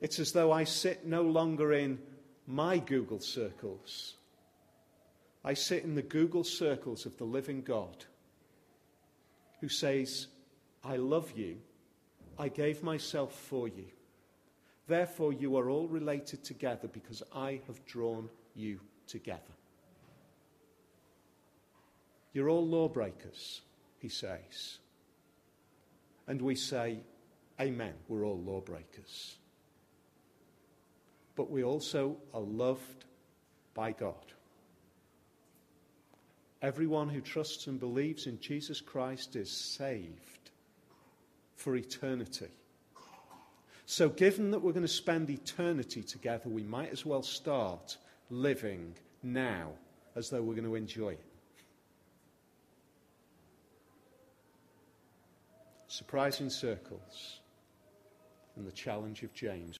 It's 0.00 0.18
as 0.18 0.32
though 0.32 0.52
I 0.52 0.64
sit 0.64 1.06
no 1.06 1.20
longer 1.20 1.74
in 1.74 1.98
my 2.46 2.78
Google 2.78 3.20
circles. 3.20 4.14
I 5.44 5.54
sit 5.54 5.84
in 5.84 5.94
the 5.94 6.02
Google 6.02 6.44
circles 6.44 7.06
of 7.06 7.16
the 7.16 7.24
living 7.24 7.62
God 7.62 8.04
who 9.60 9.68
says, 9.68 10.26
I 10.84 10.96
love 10.96 11.32
you. 11.36 11.58
I 12.38 12.48
gave 12.48 12.82
myself 12.82 13.34
for 13.34 13.68
you. 13.68 13.86
Therefore, 14.86 15.32
you 15.32 15.56
are 15.56 15.68
all 15.68 15.88
related 15.88 16.44
together 16.44 16.88
because 16.88 17.22
I 17.34 17.60
have 17.66 17.84
drawn 17.84 18.28
you 18.54 18.80
together. 19.06 19.42
You're 22.32 22.48
all 22.48 22.66
lawbreakers, 22.66 23.62
he 23.98 24.08
says. 24.08 24.78
And 26.26 26.40
we 26.40 26.54
say, 26.54 27.00
Amen, 27.60 27.94
we're 28.06 28.24
all 28.24 28.38
lawbreakers. 28.38 29.36
But 31.34 31.50
we 31.50 31.64
also 31.64 32.16
are 32.32 32.40
loved 32.40 33.04
by 33.74 33.92
God. 33.92 34.32
Everyone 36.60 37.08
who 37.08 37.20
trusts 37.20 37.66
and 37.68 37.78
believes 37.78 38.26
in 38.26 38.40
Jesus 38.40 38.80
Christ 38.80 39.36
is 39.36 39.50
saved 39.50 40.50
for 41.56 41.76
eternity. 41.76 42.48
So, 43.86 44.08
given 44.08 44.50
that 44.50 44.58
we're 44.58 44.72
going 44.72 44.82
to 44.82 44.88
spend 44.88 45.30
eternity 45.30 46.02
together, 46.02 46.48
we 46.48 46.62
might 46.62 46.90
as 46.90 47.06
well 47.06 47.22
start 47.22 47.96
living 48.28 48.94
now 49.22 49.70
as 50.14 50.30
though 50.30 50.42
we're 50.42 50.54
going 50.54 50.64
to 50.64 50.74
enjoy 50.74 51.10
it. 51.10 51.24
Surprising 55.86 56.50
circles 56.50 57.40
and 58.56 58.66
the 58.66 58.72
challenge 58.72 59.22
of 59.22 59.32
James. 59.32 59.76